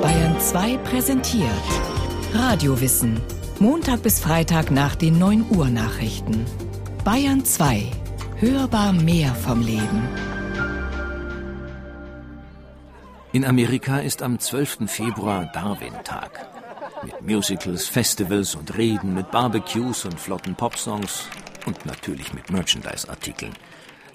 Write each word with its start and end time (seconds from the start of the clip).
Bayern 0.00 0.40
2 0.40 0.78
präsentiert 0.78 1.50
Radiowissen. 2.32 3.20
Montag 3.58 4.02
bis 4.02 4.20
Freitag 4.20 4.70
nach 4.70 4.94
den 4.94 5.18
9 5.18 5.50
Uhr 5.50 5.68
Nachrichten. 5.68 6.46
Bayern 7.04 7.44
2. 7.44 7.90
Hörbar 8.36 8.94
mehr 8.94 9.34
vom 9.34 9.60
Leben. 9.60 10.08
In 13.32 13.44
Amerika 13.44 13.98
ist 13.98 14.22
am 14.22 14.38
12. 14.38 14.90
Februar 14.90 15.50
Darwin-Tag. 15.52 16.48
Mit 17.02 17.20
Musicals, 17.20 17.86
Festivals 17.86 18.54
und 18.54 18.78
Reden, 18.78 19.12
mit 19.14 19.30
Barbecues 19.30 20.06
und 20.06 20.18
flotten 20.18 20.54
Popsongs 20.54 21.28
und 21.66 21.84
natürlich 21.84 22.32
mit 22.32 22.50
Merchandise-Artikeln. 22.50 23.52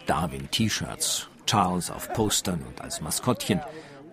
Darwin-T-Shirts, 0.07 1.27
Charles 1.45 1.91
auf 1.91 2.11
Postern 2.13 2.63
und 2.67 2.81
als 2.81 2.99
Maskottchen, 2.99 3.61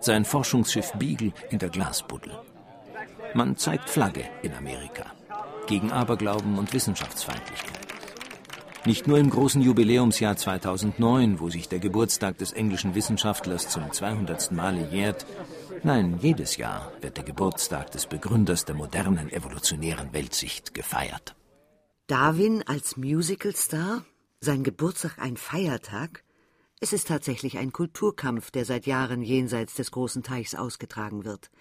sein 0.01 0.25
Forschungsschiff 0.25 0.91
Beagle 0.93 1.33
in 1.49 1.59
der 1.59 1.69
Glasbuddel. 1.69 2.33
Man 3.33 3.55
zeigt 3.57 3.89
Flagge 3.89 4.25
in 4.41 4.53
Amerika 4.53 5.05
gegen 5.67 5.91
Aberglauben 5.91 6.57
und 6.57 6.73
Wissenschaftsfeindlichkeit. 6.73 7.79
Nicht 8.83 9.07
nur 9.07 9.19
im 9.19 9.29
großen 9.29 9.61
Jubiläumsjahr 9.61 10.35
2009, 10.35 11.39
wo 11.39 11.49
sich 11.49 11.69
der 11.69 11.77
Geburtstag 11.77 12.39
des 12.39 12.51
englischen 12.51 12.95
Wissenschaftlers 12.95 13.69
zum 13.69 13.91
200. 13.91 14.51
Male 14.51 14.89
jährt, 14.89 15.27
nein, 15.83 16.17
jedes 16.19 16.57
Jahr 16.57 16.91
wird 16.99 17.15
der 17.15 17.23
Geburtstag 17.23 17.91
des 17.91 18.07
Begründers 18.07 18.65
der 18.65 18.73
modernen 18.73 19.31
evolutionären 19.31 20.13
Weltsicht 20.13 20.73
gefeiert. 20.73 21.35
Darwin 22.07 22.63
als 22.65 22.97
Musicalstar? 22.97 24.03
Sein 24.39 24.63
Geburtstag 24.63 25.19
ein 25.19 25.37
Feiertag? 25.37 26.23
Es 26.83 26.93
ist 26.93 27.09
tatsächlich 27.09 27.59
ein 27.59 27.71
Kulturkampf, 27.71 28.49
der 28.49 28.65
seit 28.65 28.87
Jahren 28.87 29.21
jenseits 29.21 29.75
des 29.75 29.91
großen 29.91 30.23
Teichs 30.23 30.55
ausgetragen 30.55 31.25
wird. 31.25 31.51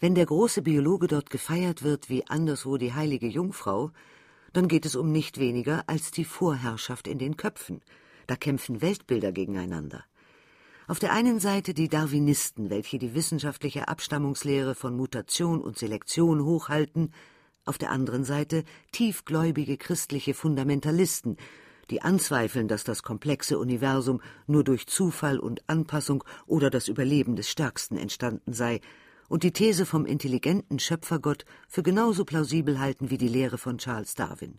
Wenn 0.00 0.16
der 0.16 0.26
große 0.26 0.62
Biologe 0.62 1.06
dort 1.06 1.30
gefeiert 1.30 1.84
wird 1.84 2.08
wie 2.08 2.26
anderswo 2.26 2.76
die 2.76 2.92
heilige 2.92 3.28
Jungfrau, 3.28 3.92
dann 4.52 4.66
geht 4.66 4.84
es 4.84 4.96
um 4.96 5.12
nicht 5.12 5.38
weniger 5.38 5.84
als 5.86 6.10
die 6.10 6.24
Vorherrschaft 6.24 7.06
in 7.06 7.20
den 7.20 7.36
Köpfen. 7.36 7.82
Da 8.26 8.34
kämpfen 8.34 8.82
Weltbilder 8.82 9.30
gegeneinander. 9.30 10.04
Auf 10.88 10.98
der 10.98 11.12
einen 11.12 11.38
Seite 11.38 11.72
die 11.72 11.88
Darwinisten, 11.88 12.68
welche 12.68 12.98
die 12.98 13.14
wissenschaftliche 13.14 13.86
Abstammungslehre 13.86 14.74
von 14.74 14.96
Mutation 14.96 15.62
und 15.62 15.78
Selektion 15.78 16.44
hochhalten, 16.44 17.14
auf 17.64 17.78
der 17.78 17.90
anderen 17.90 18.24
Seite 18.24 18.64
tiefgläubige 18.90 19.76
christliche 19.76 20.34
Fundamentalisten, 20.34 21.36
die 21.92 22.00
anzweifeln, 22.00 22.68
dass 22.68 22.84
das 22.84 23.02
komplexe 23.02 23.58
Universum 23.58 24.22
nur 24.46 24.64
durch 24.64 24.86
Zufall 24.86 25.38
und 25.38 25.62
Anpassung 25.68 26.24
oder 26.46 26.70
das 26.70 26.88
Überleben 26.88 27.36
des 27.36 27.50
Stärksten 27.50 27.98
entstanden 27.98 28.54
sei 28.54 28.80
und 29.28 29.42
die 29.42 29.52
These 29.52 29.84
vom 29.84 30.06
intelligenten 30.06 30.78
Schöpfergott 30.78 31.44
für 31.68 31.82
genauso 31.82 32.24
plausibel 32.24 32.80
halten 32.80 33.10
wie 33.10 33.18
die 33.18 33.28
Lehre 33.28 33.58
von 33.58 33.76
Charles 33.76 34.14
Darwin. 34.14 34.58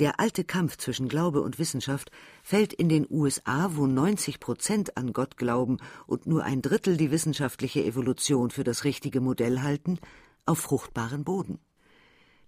Der 0.00 0.18
alte 0.18 0.42
Kampf 0.42 0.78
zwischen 0.78 1.08
Glaube 1.08 1.42
und 1.42 1.60
Wissenschaft 1.60 2.10
fällt 2.42 2.72
in 2.72 2.88
den 2.88 3.06
USA, 3.08 3.70
wo 3.76 3.86
90 3.86 4.40
Prozent 4.40 4.96
an 4.96 5.12
Gott 5.12 5.36
glauben 5.36 5.76
und 6.08 6.26
nur 6.26 6.42
ein 6.42 6.60
Drittel 6.60 6.96
die 6.96 7.12
wissenschaftliche 7.12 7.84
Evolution 7.84 8.50
für 8.50 8.64
das 8.64 8.82
richtige 8.82 9.20
Modell 9.20 9.62
halten, 9.62 10.00
auf 10.44 10.58
fruchtbaren 10.58 11.22
Boden. 11.22 11.60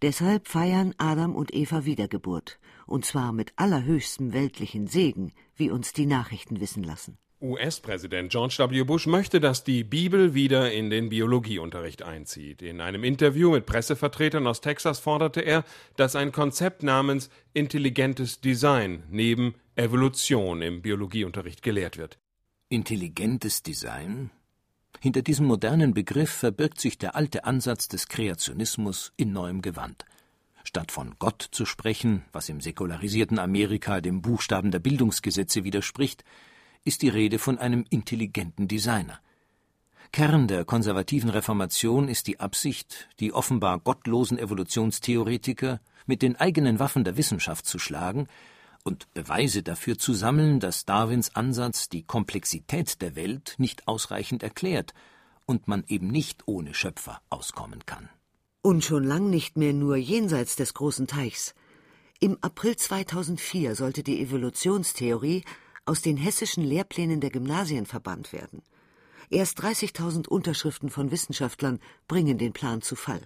Deshalb 0.02 0.48
feiern 0.48 0.94
Adam 0.98 1.34
und 1.34 1.54
Eva 1.54 1.84
Wiedergeburt, 1.84 2.58
und 2.86 3.04
zwar 3.04 3.32
mit 3.32 3.52
allerhöchstem 3.56 4.32
weltlichen 4.32 4.86
Segen, 4.86 5.32
wie 5.56 5.70
uns 5.70 5.92
die 5.92 6.06
Nachrichten 6.06 6.60
wissen 6.60 6.82
lassen. 6.82 7.18
US-Präsident 7.40 8.30
George 8.30 8.56
W. 8.58 8.82
Bush 8.84 9.06
möchte, 9.06 9.40
dass 9.40 9.62
die 9.62 9.84
Bibel 9.84 10.32
wieder 10.32 10.72
in 10.72 10.88
den 10.88 11.10
Biologieunterricht 11.10 12.02
einzieht. 12.02 12.62
In 12.62 12.80
einem 12.80 13.04
Interview 13.04 13.50
mit 13.50 13.66
Pressevertretern 13.66 14.46
aus 14.46 14.62
Texas 14.62 15.00
forderte 15.00 15.42
er, 15.42 15.64
dass 15.96 16.16
ein 16.16 16.32
Konzept 16.32 16.82
namens 16.82 17.28
intelligentes 17.52 18.40
Design 18.40 19.02
neben 19.10 19.54
Evolution 19.76 20.62
im 20.62 20.80
Biologieunterricht 20.80 21.62
gelehrt 21.62 21.98
wird. 21.98 22.18
Intelligentes 22.70 23.62
Design? 23.62 24.30
Hinter 25.00 25.22
diesem 25.22 25.46
modernen 25.46 25.94
Begriff 25.94 26.30
verbirgt 26.30 26.80
sich 26.80 26.98
der 26.98 27.14
alte 27.16 27.44
Ansatz 27.44 27.88
des 27.88 28.08
Kreationismus 28.08 29.12
in 29.16 29.32
neuem 29.32 29.62
Gewand. 29.62 30.04
Statt 30.64 30.90
von 30.90 31.14
Gott 31.18 31.46
zu 31.52 31.64
sprechen, 31.64 32.24
was 32.32 32.48
im 32.48 32.60
säkularisierten 32.60 33.38
Amerika 33.38 34.00
dem 34.00 34.20
Buchstaben 34.20 34.70
der 34.70 34.80
Bildungsgesetze 34.80 35.64
widerspricht, 35.64 36.24
ist 36.84 37.02
die 37.02 37.08
Rede 37.08 37.38
von 37.38 37.58
einem 37.58 37.84
intelligenten 37.90 38.68
Designer. 38.68 39.20
Kern 40.12 40.48
der 40.48 40.64
konservativen 40.64 41.30
Reformation 41.30 42.08
ist 42.08 42.26
die 42.26 42.40
Absicht, 42.40 43.08
die 43.20 43.32
offenbar 43.32 43.78
gottlosen 43.78 44.38
Evolutionstheoretiker 44.38 45.80
mit 46.06 46.22
den 46.22 46.36
eigenen 46.36 46.78
Waffen 46.78 47.04
der 47.04 47.16
Wissenschaft 47.16 47.66
zu 47.66 47.78
schlagen 47.78 48.26
und 48.86 49.12
Beweise 49.14 49.62
dafür 49.62 49.98
zu 49.98 50.14
sammeln, 50.14 50.60
dass 50.60 50.84
Darwins 50.84 51.34
Ansatz 51.34 51.88
die 51.88 52.04
Komplexität 52.04 53.02
der 53.02 53.16
Welt 53.16 53.56
nicht 53.58 53.88
ausreichend 53.88 54.44
erklärt 54.44 54.94
und 55.44 55.66
man 55.66 55.84
eben 55.88 56.06
nicht 56.06 56.46
ohne 56.46 56.72
Schöpfer 56.72 57.20
auskommen 57.28 57.84
kann. 57.84 58.08
Und 58.62 58.84
schon 58.84 59.04
lang 59.04 59.28
nicht 59.28 59.56
mehr 59.56 59.72
nur 59.72 59.96
jenseits 59.96 60.56
des 60.56 60.74
großen 60.74 61.06
Teichs. 61.06 61.54
Im 62.20 62.38
April 62.40 62.76
2004 62.76 63.74
sollte 63.74 64.02
die 64.02 64.20
Evolutionstheorie 64.20 65.44
aus 65.84 66.00
den 66.00 66.16
hessischen 66.16 66.64
Lehrplänen 66.64 67.20
der 67.20 67.30
Gymnasien 67.30 67.86
verbannt 67.86 68.32
werden. 68.32 68.62
Erst 69.30 69.60
30.000 69.60 70.28
Unterschriften 70.28 70.90
von 70.90 71.10
Wissenschaftlern 71.10 71.80
bringen 72.06 72.38
den 72.38 72.52
Plan 72.52 72.82
zu 72.82 72.94
Fall. 72.94 73.22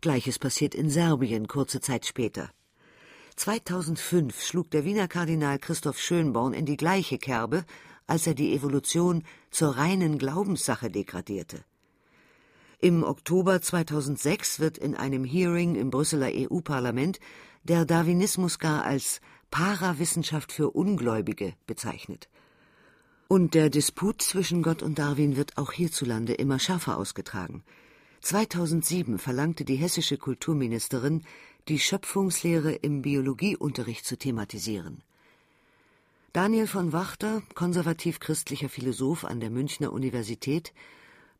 Gleiches 0.00 0.38
passiert 0.38 0.74
in 0.74 0.90
Serbien 0.90 1.46
kurze 1.46 1.80
Zeit 1.80 2.06
später. 2.06 2.50
2005 3.36 4.42
schlug 4.42 4.70
der 4.70 4.84
Wiener 4.84 5.08
Kardinal 5.08 5.58
Christoph 5.58 5.98
Schönborn 5.98 6.54
in 6.54 6.66
die 6.66 6.76
gleiche 6.76 7.18
Kerbe, 7.18 7.64
als 8.06 8.26
er 8.26 8.34
die 8.34 8.54
Evolution 8.54 9.24
zur 9.50 9.76
reinen 9.76 10.18
Glaubenssache 10.18 10.90
degradierte. 10.90 11.64
Im 12.80 13.02
Oktober 13.02 13.60
2006 13.60 14.60
wird 14.60 14.78
in 14.78 14.94
einem 14.94 15.24
Hearing 15.24 15.74
im 15.74 15.90
Brüsseler 15.90 16.30
EU-Parlament 16.32 17.18
der 17.64 17.84
Darwinismus 17.84 18.58
gar 18.58 18.84
als 18.84 19.20
Parawissenschaft 19.50 20.52
für 20.52 20.70
Ungläubige 20.70 21.54
bezeichnet. 21.66 22.28
Und 23.26 23.54
der 23.54 23.70
Disput 23.70 24.20
zwischen 24.20 24.62
Gott 24.62 24.82
und 24.82 24.98
Darwin 24.98 25.36
wird 25.36 25.56
auch 25.56 25.72
hierzulande 25.72 26.34
immer 26.34 26.58
schärfer 26.58 26.98
ausgetragen. 26.98 27.64
2007 28.20 29.18
verlangte 29.18 29.64
die 29.64 29.76
hessische 29.76 30.18
Kulturministerin, 30.18 31.22
die 31.68 31.78
Schöpfungslehre 31.78 32.72
im 32.72 33.02
Biologieunterricht 33.02 34.04
zu 34.04 34.16
thematisieren. 34.18 35.02
Daniel 36.32 36.66
von 36.66 36.92
Wachter, 36.92 37.42
konservativ-christlicher 37.54 38.68
Philosoph 38.68 39.24
an 39.24 39.40
der 39.40 39.50
Münchner 39.50 39.92
Universität, 39.92 40.72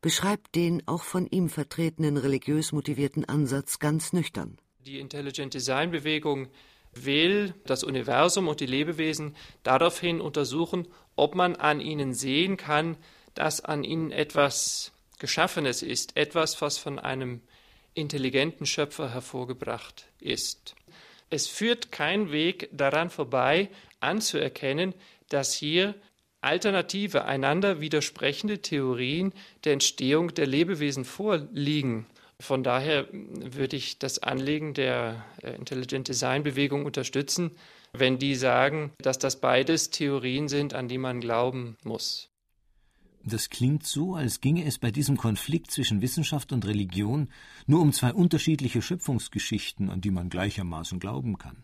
beschreibt 0.01 0.55
den 0.55 0.87
auch 0.87 1.03
von 1.03 1.27
ihm 1.27 1.49
vertretenen 1.49 2.17
religiös 2.17 2.71
motivierten 2.71 3.25
Ansatz 3.25 3.79
ganz 3.79 4.13
nüchtern. 4.13 4.57
Die 4.85 4.99
Intelligent 4.99 5.53
Design 5.53 5.91
Bewegung 5.91 6.47
will 6.93 7.53
das 7.65 7.83
Universum 7.83 8.47
und 8.47 8.59
die 8.59 8.67
Lebewesen 8.67 9.35
daraufhin 9.63 10.21
untersuchen, 10.21 10.87
ob 11.15 11.35
man 11.35 11.55
an 11.55 11.81
ihnen 11.81 12.13
sehen 12.13 12.55
kann, 12.57 12.97
dass 13.33 13.61
an 13.61 13.83
ihnen 13.83 14.11
etwas 14.11 14.91
Geschaffenes 15.19 15.81
ist, 15.81 16.15
etwas, 16.15 16.61
was 16.61 16.77
von 16.77 16.99
einem 16.99 17.41
intelligenten 17.95 18.65
Schöpfer 18.65 19.11
hervorgebracht 19.13 20.05
ist. 20.19 20.75
Es 21.29 21.47
führt 21.47 21.91
kein 21.91 22.31
Weg 22.31 22.69
daran 22.71 23.09
vorbei, 23.09 23.69
anzuerkennen, 23.99 24.93
dass 25.29 25.53
hier 25.53 25.95
alternative, 26.41 27.25
einander 27.25 27.81
widersprechende 27.81 28.61
Theorien 28.61 29.33
der 29.63 29.73
Entstehung 29.73 30.33
der 30.35 30.45
Lebewesen 30.45 31.03
vorliegen. 31.03 32.05
Von 32.39 32.63
daher 32.63 33.07
würde 33.11 33.75
ich 33.75 33.97
das 33.97 34.19
Anliegen 34.19 34.73
der 34.73 35.25
äh, 35.41 35.55
Intelligent 35.55 36.07
Design 36.07 36.43
Bewegung 36.43 36.85
unterstützen, 36.85 37.57
wenn 37.93 38.19
die 38.19 38.35
sagen, 38.35 38.91
dass 38.99 39.17
das 39.17 39.37
beides 39.37 39.89
Theorien 39.89 40.47
sind, 40.47 40.73
an 40.73 40.87
die 40.87 40.97
man 40.97 41.21
glauben 41.21 41.77
muss. 41.83 42.29
Das 43.27 43.49
klingt 43.49 43.83
so, 43.87 44.13
als 44.13 44.39
ginge 44.39 44.65
es 44.65 44.77
bei 44.77 44.91
diesem 44.91 45.17
Konflikt 45.17 45.71
zwischen 45.71 46.03
Wissenschaft 46.03 46.51
und 46.51 46.63
Religion 46.63 47.29
nur 47.65 47.81
um 47.81 47.91
zwei 47.91 48.13
unterschiedliche 48.13 48.83
Schöpfungsgeschichten, 48.83 49.89
an 49.89 49.99
die 49.99 50.11
man 50.11 50.29
gleichermaßen 50.29 50.99
glauben 50.99 51.39
kann. 51.39 51.63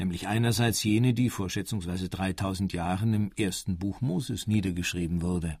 Nämlich 0.00 0.26
einerseits 0.26 0.82
jene, 0.82 1.14
die 1.14 1.30
vor 1.30 1.50
schätzungsweise 1.50 2.08
3000 2.08 2.72
Jahren 2.72 3.14
im 3.14 3.30
ersten 3.36 3.78
Buch 3.78 4.00
Moses 4.00 4.48
niedergeschrieben 4.48 5.22
wurde. 5.22 5.60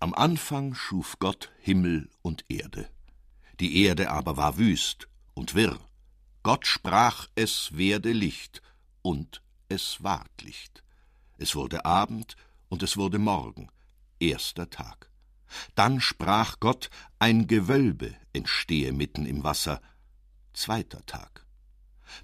Am 0.00 0.14
Anfang 0.14 0.74
schuf 0.74 1.16
Gott 1.20 1.52
Himmel 1.60 2.08
und 2.22 2.44
Erde. 2.48 2.88
Die 3.60 3.84
Erde 3.84 4.10
aber 4.10 4.36
war 4.36 4.58
wüst 4.58 5.06
und 5.34 5.54
wirr. 5.54 5.78
Gott 6.42 6.66
sprach, 6.66 7.28
es 7.36 7.76
werde 7.76 8.10
Licht, 8.10 8.62
und 9.02 9.42
es 9.68 10.02
ward 10.02 10.42
Licht. 10.42 10.82
Es 11.38 11.54
wurde 11.54 11.84
Abend, 11.84 12.34
und 12.68 12.82
es 12.82 12.96
wurde 12.96 13.20
Morgen 13.20 13.68
erster 14.22 14.70
Tag. 14.70 15.10
Dann 15.74 16.00
sprach 16.00 16.60
Gott, 16.60 16.90
ein 17.18 17.46
Gewölbe 17.46 18.14
entstehe 18.32 18.92
mitten 18.92 19.26
im 19.26 19.44
Wasser. 19.44 19.80
Zweiter 20.54 21.04
Tag. 21.06 21.46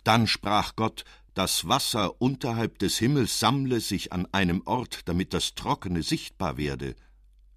Dann 0.05 0.27
sprach 0.27 0.77
Gott, 0.77 1.05
das 1.35 1.69
Wasser 1.69 2.21
unterhalb 2.21 2.79
des 2.79 2.99
Himmels 2.99 3.39
sammle 3.39 3.81
sich 3.81 4.13
an 4.13 4.27
einem 4.33 4.63
Ort, 4.65 5.03
damit 5.05 5.35
das 5.35 5.55
Trockene 5.55 6.03
sichtbar 6.03 6.57
werde. 6.57 6.97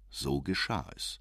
So 0.08 0.40
geschah 0.40 0.88
es. 0.94 1.20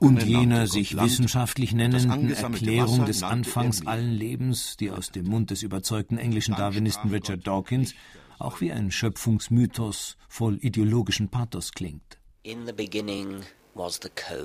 und 0.00 0.22
jener 0.24 0.66
sich 0.66 0.92
Land, 0.92 1.08
wissenschaftlich 1.08 1.72
nennenden 1.72 2.32
Erklärung 2.32 2.98
Wasser 2.98 3.04
des 3.06 3.22
Anfangs 3.22 3.86
allen 3.86 4.12
Lebens, 4.12 4.76
die 4.76 4.90
aus 4.90 5.12
dem 5.12 5.26
Mund 5.26 5.50
des 5.50 5.62
überzeugten 5.62 6.18
englischen 6.18 6.56
Darwinisten 6.56 7.10
Richard 7.10 7.46
Dawkins 7.46 7.94
auch 8.38 8.60
wie 8.60 8.72
ein 8.72 8.90
Schöpfungsmythos 8.90 10.16
voll 10.28 10.58
ideologischen 10.60 11.28
Pathos 11.28 11.72
klingt. 11.72 12.18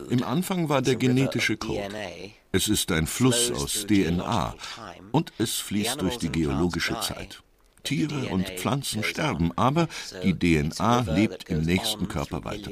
Im 0.10 0.24
Anfang 0.24 0.70
war 0.70 0.82
der 0.82 0.96
genetische 0.96 1.58
Code. 1.58 1.90
Es 2.52 2.68
ist 2.68 2.92
ein 2.92 3.06
Fluss 3.06 3.52
aus 3.52 3.86
DNA 3.86 4.56
und 5.12 5.34
es 5.38 5.56
fließt 5.56 6.02
durch 6.02 6.18
die 6.18 6.32
geologische 6.32 7.00
Zeit. 7.02 7.44
Tiere 7.84 8.30
und 8.30 8.50
Pflanzen 8.50 9.04
sterben, 9.04 9.52
aber 9.56 9.88
die 10.24 10.38
DNA 10.38 11.02
lebt 11.02 11.50
im 11.50 11.62
nächsten 11.62 12.08
Körper 12.08 12.44
weiter. 12.44 12.72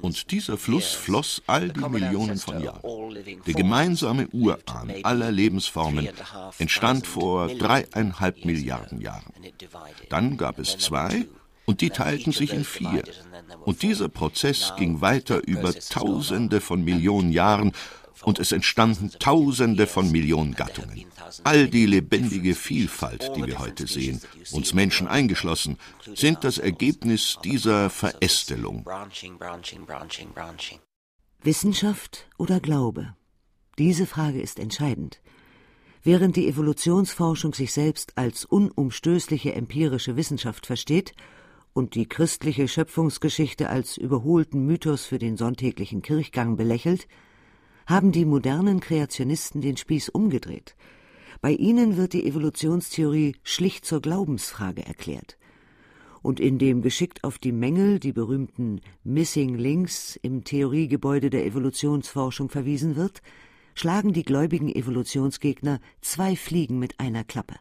Und 0.00 0.30
dieser 0.30 0.56
Fluss 0.56 0.92
floss 0.92 1.42
all 1.46 1.68
die 1.70 1.88
Millionen 1.88 2.38
von 2.38 2.62
Jahren. 2.62 3.14
Der 3.46 3.54
gemeinsame 3.54 4.28
Urahn 4.28 4.92
aller 5.02 5.30
Lebensformen 5.30 6.08
entstand 6.58 7.06
vor 7.06 7.48
dreieinhalb 7.48 8.44
Milliarden 8.44 9.00
Jahren. 9.00 9.32
Dann 10.08 10.36
gab 10.36 10.58
es 10.58 10.78
zwei 10.78 11.26
und 11.64 11.80
die 11.80 11.90
teilten 11.90 12.32
sich 12.32 12.52
in 12.52 12.64
vier. 12.64 13.02
Und 13.64 13.82
dieser 13.82 14.08
Prozess 14.08 14.72
ging 14.76 15.00
weiter 15.00 15.46
über 15.46 15.72
Tausende 15.72 16.60
von 16.60 16.84
Millionen 16.84 17.32
Jahren 17.32 17.72
und 18.24 18.38
es 18.38 18.52
entstanden 18.52 19.10
Tausende 19.18 19.86
von 19.86 20.10
Millionen 20.10 20.54
Gattungen. 20.54 21.06
All 21.44 21.68
die 21.68 21.86
lebendige 21.86 22.54
Vielfalt, 22.54 23.30
die 23.36 23.46
wir 23.46 23.58
heute 23.58 23.86
sehen, 23.86 24.20
uns 24.52 24.74
Menschen 24.74 25.08
eingeschlossen, 25.08 25.78
sind 26.14 26.44
das 26.44 26.58
Ergebnis 26.58 27.38
dieser 27.44 27.90
Verästelung. 27.90 28.86
Wissenschaft 31.42 32.28
oder 32.38 32.60
Glaube? 32.60 33.14
Diese 33.78 34.06
Frage 34.06 34.40
ist 34.40 34.58
entscheidend. 34.58 35.20
Während 36.04 36.36
die 36.36 36.48
Evolutionsforschung 36.48 37.54
sich 37.54 37.72
selbst 37.72 38.18
als 38.18 38.44
unumstößliche 38.44 39.54
empirische 39.54 40.16
Wissenschaft 40.16 40.66
versteht 40.66 41.14
und 41.72 41.94
die 41.94 42.06
christliche 42.06 42.68
Schöpfungsgeschichte 42.68 43.68
als 43.68 43.96
überholten 43.96 44.66
Mythos 44.66 45.04
für 45.04 45.18
den 45.18 45.36
sonntäglichen 45.36 46.02
Kirchgang 46.02 46.56
belächelt, 46.56 47.06
haben 47.86 48.12
die 48.12 48.24
modernen 48.24 48.80
Kreationisten 48.80 49.60
den 49.60 49.76
Spieß 49.76 50.08
umgedreht. 50.10 50.76
Bei 51.40 51.52
ihnen 51.52 51.96
wird 51.96 52.12
die 52.12 52.24
Evolutionstheorie 52.24 53.36
schlicht 53.42 53.84
zur 53.84 54.00
Glaubensfrage 54.00 54.86
erklärt. 54.86 55.38
Und 56.22 56.38
indem 56.38 56.82
geschickt 56.82 57.24
auf 57.24 57.38
die 57.38 57.50
Mängel, 57.50 57.98
die 57.98 58.12
berühmten 58.12 58.80
Missing 59.02 59.56
Links 59.56 60.16
im 60.22 60.44
Theoriegebäude 60.44 61.30
der 61.30 61.44
Evolutionsforschung 61.44 62.48
verwiesen 62.48 62.94
wird, 62.94 63.22
schlagen 63.74 64.12
die 64.12 64.22
gläubigen 64.22 64.68
Evolutionsgegner 64.68 65.80
zwei 66.00 66.36
Fliegen 66.36 66.78
mit 66.78 67.00
einer 67.00 67.24
Klappe. 67.24 67.56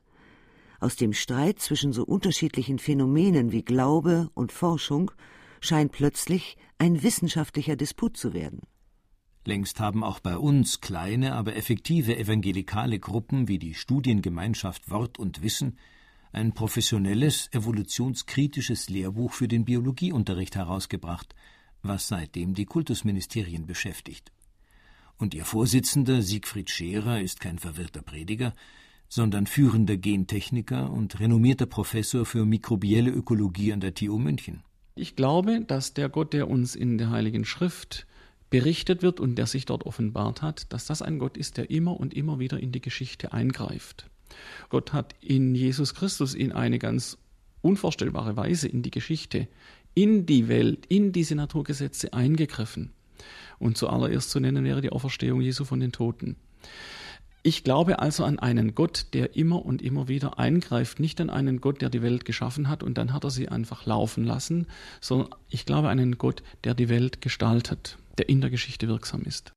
Aus 0.79 0.95
dem 0.95 1.13
Streit 1.13 1.59
zwischen 1.59 1.93
so 1.93 2.03
unterschiedlichen 2.03 2.79
Phänomenen 2.79 3.51
wie 3.51 3.63
Glaube 3.63 4.29
und 4.33 4.51
Forschung 4.51 5.11
scheint 5.59 5.91
plötzlich 5.91 6.57
ein 6.77 7.03
wissenschaftlicher 7.03 7.75
Disput 7.75 8.17
zu 8.17 8.33
werden. 8.33 8.61
Längst 9.43 9.79
haben 9.79 10.03
auch 10.03 10.19
bei 10.19 10.37
uns 10.37 10.81
kleine, 10.81 11.33
aber 11.33 11.55
effektive 11.55 12.17
evangelikale 12.17 12.99
Gruppen 12.99 13.47
wie 13.47 13.57
die 13.57 13.73
Studiengemeinschaft 13.73 14.89
Wort 14.89 15.17
und 15.17 15.41
Wissen 15.41 15.77
ein 16.33 16.53
professionelles, 16.53 17.49
evolutionskritisches 17.51 18.89
Lehrbuch 18.89 19.33
für 19.33 19.47
den 19.47 19.65
Biologieunterricht 19.65 20.55
herausgebracht, 20.55 21.35
was 21.81 22.07
seitdem 22.07 22.53
die 22.53 22.65
Kultusministerien 22.65 23.65
beschäftigt. 23.65 24.31
Und 25.17 25.33
ihr 25.33 25.45
Vorsitzender 25.45 26.21
Siegfried 26.21 26.69
Scherer 26.69 27.21
ist 27.21 27.39
kein 27.39 27.59
verwirrter 27.59 28.01
Prediger, 28.01 28.53
sondern 29.09 29.45
führender 29.45 29.97
Gentechniker 29.97 30.89
und 30.89 31.19
renommierter 31.19 31.65
Professor 31.65 32.25
für 32.25 32.45
mikrobielle 32.45 33.11
Ökologie 33.11 33.73
an 33.73 33.81
der 33.81 33.93
TU 33.93 34.17
München. 34.17 34.63
Ich 34.95 35.15
glaube, 35.15 35.61
dass 35.61 35.93
der 35.93 36.09
Gott, 36.09 36.33
der 36.33 36.49
uns 36.49 36.75
in 36.75 36.97
der 36.97 37.09
Heiligen 37.09 37.43
Schrift 37.43 38.07
berichtet 38.51 39.01
wird 39.01 39.19
und 39.19 39.35
der 39.35 39.47
sich 39.47 39.65
dort 39.65 39.87
offenbart 39.87 40.43
hat, 40.43 40.71
dass 40.71 40.85
das 40.85 41.01
ein 41.01 41.17
Gott 41.17 41.37
ist, 41.37 41.57
der 41.57 41.71
immer 41.71 41.99
und 41.99 42.13
immer 42.13 42.37
wieder 42.37 42.59
in 42.59 42.71
die 42.71 42.81
Geschichte 42.81 43.33
eingreift. 43.33 44.05
Gott 44.69 44.93
hat 44.93 45.15
in 45.21 45.55
Jesus 45.55 45.95
Christus 45.95 46.35
in 46.35 46.51
eine 46.51 46.77
ganz 46.77 47.17
unvorstellbare 47.61 48.35
Weise 48.37 48.67
in 48.67 48.83
die 48.83 48.91
Geschichte, 48.91 49.47
in 49.93 50.25
die 50.25 50.47
Welt, 50.47 50.85
in 50.87 51.11
diese 51.11 51.35
Naturgesetze 51.35 52.13
eingegriffen. 52.13 52.91
Und 53.57 53.77
zuallererst 53.77 54.29
zu 54.29 54.39
nennen 54.39 54.63
wäre 54.65 54.81
die 54.81 54.91
Auferstehung 54.91 55.41
Jesu 55.41 55.63
von 55.63 55.79
den 55.79 55.91
Toten. 55.91 56.35
Ich 57.43 57.63
glaube 57.63 57.99
also 57.99 58.23
an 58.23 58.37
einen 58.37 58.75
Gott, 58.75 59.07
der 59.13 59.35
immer 59.35 59.65
und 59.65 59.81
immer 59.81 60.07
wieder 60.07 60.39
eingreift, 60.39 60.99
nicht 60.99 61.21
an 61.21 61.29
einen 61.29 61.61
Gott, 61.61 61.81
der 61.81 61.89
die 61.89 62.01
Welt 62.01 62.25
geschaffen 62.25 62.67
hat 62.67 62.83
und 62.83 62.97
dann 62.97 63.13
hat 63.13 63.23
er 63.23 63.31
sie 63.31 63.49
einfach 63.49 63.85
laufen 63.85 64.25
lassen, 64.25 64.67
sondern 64.99 65.29
ich 65.49 65.65
glaube 65.65 65.89
an 65.89 65.99
einen 65.99 66.17
Gott, 66.17 66.43
der 66.63 66.73
die 66.73 66.89
Welt 66.89 67.21
gestaltet 67.21 67.97
der 68.21 68.29
in 68.29 68.39
der 68.39 68.51
Geschichte 68.51 68.87
wirksam 68.87 69.23
ist. 69.23 69.51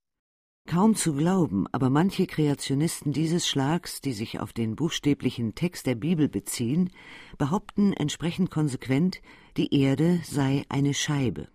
Kaum 0.66 0.94
zu 0.94 1.12
glauben, 1.12 1.66
aber 1.72 1.90
manche 1.90 2.26
Kreationisten 2.26 3.12
dieses 3.12 3.46
Schlags, 3.46 4.00
die 4.00 4.14
sich 4.14 4.40
auf 4.40 4.54
den 4.54 4.74
buchstäblichen 4.74 5.54
Text 5.54 5.86
der 5.86 5.94
Bibel 5.94 6.30
beziehen, 6.30 6.88
behaupten 7.36 7.92
entsprechend 7.92 8.50
konsequent, 8.50 9.20
die 9.58 9.78
Erde 9.78 10.20
sei 10.24 10.64
eine 10.70 10.94
Scheibe. 10.94 11.48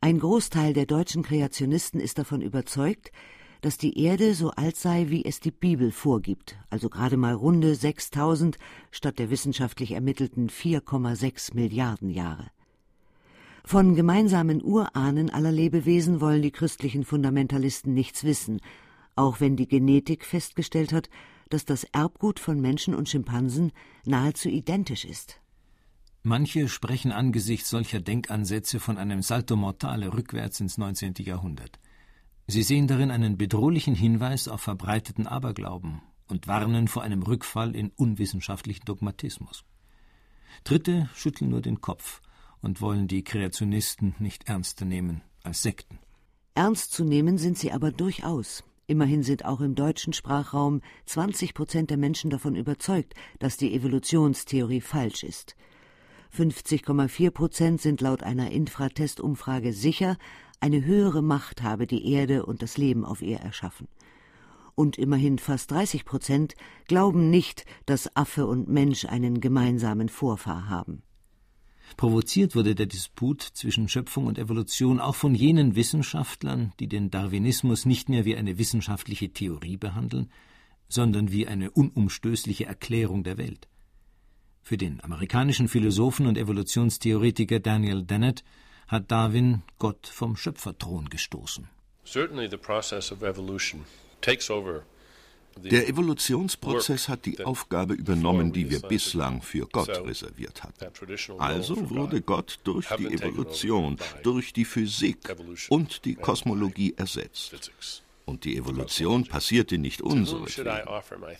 Ein 0.00 0.18
Großteil 0.18 0.72
der 0.72 0.86
deutschen 0.86 1.22
Kreationisten 1.22 2.00
ist 2.00 2.16
davon 2.16 2.40
überzeugt, 2.40 3.12
dass 3.60 3.76
die 3.76 4.02
Erde 4.02 4.34
so 4.34 4.50
alt 4.50 4.76
sei, 4.76 5.10
wie 5.10 5.26
es 5.26 5.40
die 5.40 5.50
Bibel 5.50 5.92
vorgibt, 5.92 6.56
also 6.70 6.88
gerade 6.88 7.18
mal 7.18 7.34
runde 7.34 7.74
6000 7.74 8.56
statt 8.90 9.18
der 9.18 9.28
wissenschaftlich 9.28 9.92
ermittelten 9.92 10.48
4,6 10.48 11.54
Milliarden 11.54 12.08
Jahre. 12.08 12.50
Von 13.64 13.94
gemeinsamen 13.94 14.62
Urahnen 14.62 15.30
aller 15.30 15.52
Lebewesen 15.52 16.20
wollen 16.20 16.42
die 16.42 16.50
christlichen 16.50 17.04
Fundamentalisten 17.04 17.94
nichts 17.94 18.24
wissen, 18.24 18.60
auch 19.14 19.40
wenn 19.40 19.56
die 19.56 19.68
Genetik 19.68 20.24
festgestellt 20.24 20.92
hat, 20.92 21.08
dass 21.48 21.64
das 21.64 21.84
Erbgut 21.84 22.40
von 22.40 22.60
Menschen 22.60 22.94
und 22.94 23.08
Schimpansen 23.08 23.72
nahezu 24.04 24.48
identisch 24.48 25.04
ist. 25.04 25.40
Manche 26.22 26.68
sprechen 26.68 27.12
angesichts 27.12 27.68
solcher 27.68 28.00
Denkansätze 28.00 28.80
von 28.80 28.96
einem 28.96 29.22
Salto 29.22 29.56
Mortale 29.56 30.12
rückwärts 30.12 30.60
ins 30.60 30.78
19. 30.78 31.14
Jahrhundert. 31.18 31.78
Sie 32.46 32.62
sehen 32.62 32.86
darin 32.86 33.10
einen 33.10 33.36
bedrohlichen 33.36 33.94
Hinweis 33.94 34.48
auf 34.48 34.60
verbreiteten 34.60 35.26
Aberglauben 35.26 36.00
und 36.28 36.48
warnen 36.48 36.88
vor 36.88 37.02
einem 37.02 37.22
Rückfall 37.22 37.74
in 37.74 37.90
unwissenschaftlichen 37.90 38.84
Dogmatismus. 38.84 39.64
Dritte 40.64 41.08
schütteln 41.14 41.50
nur 41.50 41.60
den 41.60 41.80
Kopf 41.80 42.20
und 42.62 42.80
wollen 42.80 43.08
die 43.08 43.24
Kreationisten 43.24 44.14
nicht 44.18 44.48
ernster 44.48 44.84
nehmen 44.84 45.22
als 45.42 45.62
Sekten. 45.62 45.98
Ernst 46.54 46.92
zu 46.92 47.04
nehmen 47.04 47.38
sind 47.38 47.58
sie 47.58 47.72
aber 47.72 47.92
durchaus. 47.92 48.64
Immerhin 48.86 49.22
sind 49.22 49.44
auch 49.44 49.60
im 49.60 49.74
deutschen 49.74 50.12
Sprachraum 50.12 50.80
20 51.06 51.54
Prozent 51.54 51.90
der 51.90 51.96
Menschen 51.96 52.30
davon 52.30 52.56
überzeugt, 52.56 53.14
dass 53.38 53.56
die 53.56 53.74
Evolutionstheorie 53.74 54.80
falsch 54.80 55.22
ist. 55.22 55.56
50,4 56.36 57.30
Prozent 57.30 57.80
sind 57.80 58.00
laut 58.00 58.22
einer 58.22 58.50
Infratest-Umfrage 58.50 59.72
sicher, 59.72 60.16
eine 60.60 60.84
höhere 60.84 61.22
Macht 61.22 61.62
habe 61.62 61.86
die 61.86 62.12
Erde 62.12 62.46
und 62.46 62.62
das 62.62 62.76
Leben 62.76 63.04
auf 63.04 63.20
ihr 63.20 63.38
erschaffen. 63.38 63.88
Und 64.74 64.96
immerhin 64.96 65.38
fast 65.38 65.70
30 65.70 66.04
Prozent 66.04 66.54
glauben 66.86 67.30
nicht, 67.30 67.66
dass 67.86 68.16
Affe 68.16 68.46
und 68.46 68.68
Mensch 68.68 69.04
einen 69.04 69.40
gemeinsamen 69.40 70.08
Vorfahr 70.08 70.68
haben. 70.68 71.02
Provoziert 71.94 72.54
wurde 72.54 72.74
der 72.74 72.86
Disput 72.86 73.42
zwischen 73.42 73.88
Schöpfung 73.88 74.26
und 74.26 74.38
Evolution 74.38 75.00
auch 75.00 75.14
von 75.14 75.34
jenen 75.34 75.74
Wissenschaftlern, 75.76 76.72
die 76.80 76.88
den 76.88 77.10
Darwinismus 77.10 77.86
nicht 77.86 78.08
mehr 78.08 78.24
wie 78.24 78.36
eine 78.36 78.58
wissenschaftliche 78.58 79.30
Theorie 79.30 79.76
behandeln, 79.76 80.30
sondern 80.88 81.32
wie 81.32 81.46
eine 81.46 81.70
unumstößliche 81.70 82.66
Erklärung 82.66 83.24
der 83.24 83.38
Welt. 83.38 83.68
Für 84.62 84.76
den 84.76 85.02
amerikanischen 85.02 85.68
Philosophen 85.68 86.26
und 86.26 86.38
Evolutionstheoretiker 86.38 87.58
Daniel 87.58 88.04
Dennett 88.04 88.44
hat 88.86 89.10
Darwin 89.10 89.62
Gott 89.78 90.06
vom 90.06 90.36
Schöpferthron 90.36 91.08
gestoßen. 91.08 91.68
Certainly 92.04 92.48
the 92.50 92.56
process 92.56 93.10
of 93.10 93.22
evolution 93.22 93.84
takes 94.20 94.50
over 94.50 94.82
Der 95.58 95.88
Evolutionsprozess 95.88 97.08
hat 97.08 97.26
die 97.26 97.44
Aufgabe 97.44 97.94
übernommen, 97.94 98.52
die 98.52 98.70
wir 98.70 98.80
bislang 98.80 99.42
für 99.42 99.66
Gott 99.66 99.88
reserviert 99.88 100.62
hatten. 100.62 100.86
Also 101.38 101.90
wurde 101.90 102.20
Gott 102.22 102.58
durch 102.64 102.88
die 102.98 103.06
Evolution, 103.06 103.98
durch 104.22 104.52
die 104.52 104.64
Physik 104.64 105.18
und 105.68 106.04
die 106.04 106.14
Kosmologie 106.14 106.94
ersetzt. 106.96 107.72
Und 108.24 108.44
die 108.44 108.56
Evolution 108.56 109.26
passierte 109.26 109.78
nicht 109.78 110.00
unseretwegen. 110.00 110.88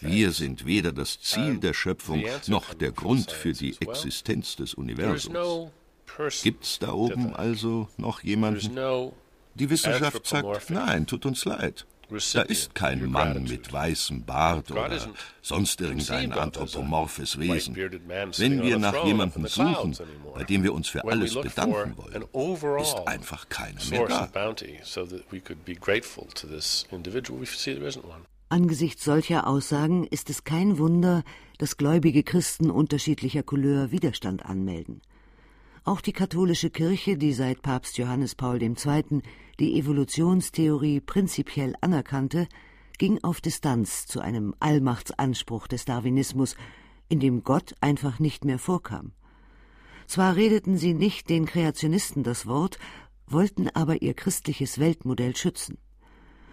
Wir 0.00 0.32
sind 0.32 0.66
weder 0.66 0.92
das 0.92 1.20
Ziel 1.20 1.58
der 1.58 1.74
Schöpfung 1.74 2.24
noch 2.48 2.74
der 2.74 2.90
Grund 2.90 3.30
für 3.30 3.52
die 3.52 3.76
Existenz 3.80 4.56
des 4.56 4.74
Universums. 4.74 5.70
Gibt's 6.42 6.78
da 6.78 6.92
oben 6.92 7.34
also 7.34 7.88
noch 7.96 8.22
jemanden? 8.22 8.76
Die 9.54 9.70
Wissenschaft 9.70 10.26
sagt, 10.26 10.70
nein, 10.70 11.06
tut 11.06 11.26
uns 11.26 11.44
leid. 11.44 11.86
Da 12.32 12.42
ist 12.42 12.74
kein 12.74 13.10
Mann 13.10 13.44
mit 13.44 13.72
weißem 13.72 14.24
Bart 14.24 14.70
oder 14.70 15.08
sonst 15.40 15.80
irgendein 15.80 16.32
anthropomorphes 16.32 17.38
Wesen. 17.38 17.76
Wenn 17.76 18.62
wir 18.62 18.78
nach 18.78 19.04
jemandem 19.04 19.46
suchen, 19.46 19.96
bei 20.34 20.44
dem 20.44 20.62
wir 20.62 20.74
uns 20.74 20.88
für 20.88 21.04
alles 21.04 21.34
bedanken 21.34 21.96
wollen, 21.96 22.80
ist 22.80 22.96
einfach 23.06 23.48
keiner 23.48 23.80
mehr 23.90 24.06
da. 24.06 24.54
Angesichts 28.48 29.04
solcher 29.04 29.46
Aussagen 29.46 30.04
ist 30.04 30.28
es 30.28 30.44
kein 30.44 30.76
Wunder, 30.76 31.22
dass 31.56 31.78
gläubige 31.78 32.22
Christen 32.22 32.70
unterschiedlicher 32.70 33.42
Couleur 33.42 33.90
Widerstand 33.92 34.44
anmelden. 34.44 35.00
Auch 35.84 36.00
die 36.00 36.12
katholische 36.12 36.70
Kirche, 36.70 37.16
die 37.16 37.32
seit 37.32 37.60
Papst 37.60 37.98
Johannes 37.98 38.36
Paul 38.36 38.62
II. 38.62 38.76
die 39.58 39.78
Evolutionstheorie 39.78 41.00
prinzipiell 41.00 41.74
anerkannte, 41.80 42.46
ging 42.98 43.18
auf 43.24 43.40
Distanz 43.40 44.06
zu 44.06 44.20
einem 44.20 44.54
Allmachtsanspruch 44.60 45.66
des 45.66 45.84
Darwinismus, 45.84 46.54
in 47.08 47.18
dem 47.18 47.42
Gott 47.42 47.74
einfach 47.80 48.20
nicht 48.20 48.44
mehr 48.44 48.60
vorkam. 48.60 49.10
Zwar 50.06 50.36
redeten 50.36 50.76
sie 50.76 50.94
nicht 50.94 51.28
den 51.28 51.46
Kreationisten 51.46 52.22
das 52.22 52.46
Wort, 52.46 52.78
wollten 53.26 53.68
aber 53.68 54.02
ihr 54.02 54.14
christliches 54.14 54.78
Weltmodell 54.78 55.34
schützen. 55.34 55.78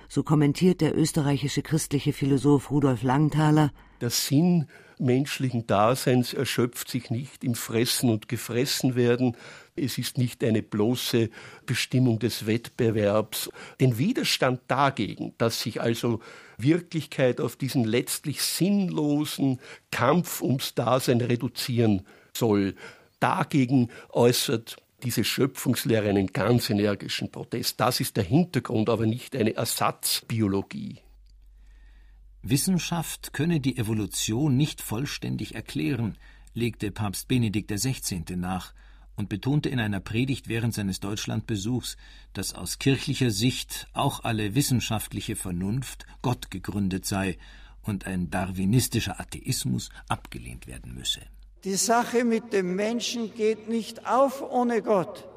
So 0.07 0.23
kommentiert 0.23 0.81
der 0.81 0.97
österreichische 0.97 1.61
christliche 1.61 2.13
Philosoph 2.13 2.71
Rudolf 2.71 3.03
Langthaler 3.03 3.71
Der 4.01 4.09
Sinn 4.09 4.65
menschlichen 4.99 5.65
Daseins 5.65 6.33
erschöpft 6.33 6.89
sich 6.89 7.09
nicht 7.09 7.43
im 7.43 7.55
Fressen 7.55 8.09
und 8.09 8.27
Gefressenwerden. 8.27 9.35
Es 9.75 9.97
ist 9.97 10.17
nicht 10.17 10.43
eine 10.43 10.61
bloße 10.61 11.29
Bestimmung 11.65 12.19
des 12.19 12.45
Wettbewerbs. 12.45 13.49
Den 13.79 13.97
Widerstand 13.97 14.61
dagegen, 14.67 15.33
dass 15.37 15.61
sich 15.61 15.81
also 15.81 16.19
Wirklichkeit 16.57 17.39
auf 17.39 17.55
diesen 17.55 17.85
letztlich 17.85 18.41
sinnlosen 18.41 19.59
Kampf 19.91 20.41
ums 20.41 20.75
Dasein 20.75 21.21
reduzieren 21.21 22.05
soll, 22.35 22.75
dagegen 23.19 23.89
äußert 24.09 24.77
diese 25.03 25.23
Schöpfungslehre 25.23 26.09
einen 26.09 26.27
ganz 26.27 26.69
energischen 26.69 27.31
Protest. 27.31 27.79
Das 27.79 27.99
ist 27.99 28.17
der 28.17 28.23
Hintergrund, 28.23 28.89
aber 28.89 29.05
nicht 29.05 29.35
eine 29.35 29.55
Ersatzbiologie. 29.55 30.97
Wissenschaft 32.41 33.33
könne 33.33 33.59
die 33.59 33.77
Evolution 33.77 34.55
nicht 34.55 34.81
vollständig 34.81 35.55
erklären, 35.55 36.17
legte 36.53 36.91
Papst 36.91 37.27
Benedikt 37.27 37.69
XVI. 37.71 38.23
nach 38.35 38.73
und 39.15 39.27
betonte 39.27 39.67
in 39.67 39.81
einer 39.81 39.99
Predigt 39.99 40.47
während 40.47 40.73
seines 40.73 41.01
Deutschlandbesuchs, 41.01 41.97
dass 42.31 42.53
aus 42.53 42.79
kirchlicher 42.79 43.31
Sicht 43.31 43.87
auch 43.93 44.23
alle 44.23 44.55
wissenschaftliche 44.55 45.35
Vernunft 45.35 46.05
Gott 46.21 46.49
gegründet 46.49 47.05
sei 47.05 47.37
und 47.83 48.07
ein 48.07 48.29
darwinistischer 48.29 49.19
Atheismus 49.19 49.89
abgelehnt 50.07 50.67
werden 50.67 50.93
müsse. 50.95 51.21
Die 51.65 51.75
Sache 51.75 52.23
mit 52.23 52.53
dem 52.53 52.75
Menschen 52.77 53.33
geht 53.35 53.67
nicht 53.67 54.07
auf 54.07 54.41
ohne 54.41 54.81
Gott. 54.81 55.27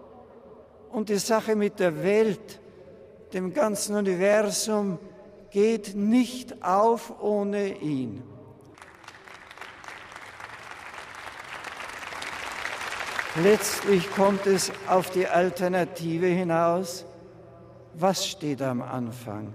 Und 0.92 1.08
die 1.08 1.18
Sache 1.18 1.56
mit 1.56 1.80
der 1.80 2.04
Welt, 2.04 2.60
dem 3.32 3.52
ganzen 3.52 3.96
Universum, 3.96 5.00
geht 5.52 5.94
nicht 5.94 6.64
auf 6.64 7.22
ohne 7.22 7.78
ihn. 7.78 8.22
Letztlich 13.42 14.10
kommt 14.10 14.46
es 14.46 14.72
auf 14.88 15.10
die 15.10 15.26
Alternative 15.26 16.26
hinaus. 16.26 17.04
Was 17.94 18.26
steht 18.26 18.62
am 18.62 18.82
Anfang? 18.82 19.54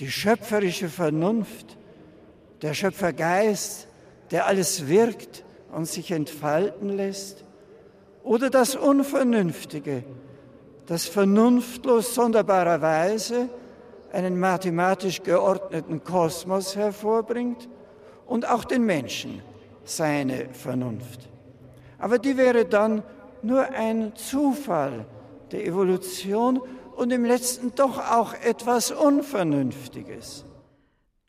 Die 0.00 0.10
schöpferische 0.10 0.88
Vernunft, 0.88 1.76
der 2.62 2.74
Schöpfergeist, 2.74 3.88
der 4.30 4.46
alles 4.46 4.86
wirkt 4.88 5.44
und 5.72 5.86
sich 5.86 6.10
entfalten 6.10 6.90
lässt? 6.90 7.44
Oder 8.22 8.50
das 8.50 8.76
Unvernünftige, 8.76 10.04
das 10.86 11.06
vernunftlos 11.06 12.14
sonderbarerweise 12.14 13.48
einen 14.12 14.38
mathematisch 14.38 15.22
geordneten 15.22 16.02
Kosmos 16.04 16.76
hervorbringt 16.76 17.68
und 18.26 18.48
auch 18.48 18.64
den 18.64 18.84
Menschen 18.84 19.42
seine 19.84 20.52
Vernunft. 20.52 21.28
Aber 21.98 22.18
die 22.18 22.36
wäre 22.36 22.64
dann 22.64 23.02
nur 23.42 23.68
ein 23.70 24.14
Zufall 24.16 25.06
der 25.50 25.66
Evolution 25.66 26.60
und 26.96 27.12
im 27.12 27.24
letzten 27.24 27.74
doch 27.74 27.98
auch 27.98 28.34
etwas 28.34 28.90
Unvernünftiges. 28.90 30.44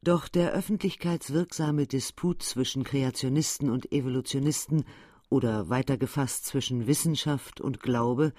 Doch 0.01 0.27
der 0.27 0.53
öffentlichkeitswirksame 0.53 1.85
Disput 1.85 2.41
zwischen 2.41 2.83
Kreationisten 2.83 3.69
und 3.69 3.91
Evolutionisten 3.91 4.85
oder 5.29 5.69
weiter 5.69 5.97
gefasst 5.97 6.45
zwischen 6.45 6.87
Wissenschaft 6.87 7.61
und 7.61 7.81
Glaube 7.81 8.33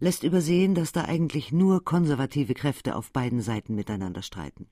lässt 0.00 0.24
übersehen, 0.24 0.74
dass 0.74 0.92
da 0.92 1.04
eigentlich 1.04 1.52
nur 1.52 1.84
konservative 1.84 2.54
Kräfte 2.54 2.96
auf 2.96 3.12
beiden 3.12 3.40
Seiten 3.40 3.74
miteinander 3.74 4.22
streiten. 4.22 4.66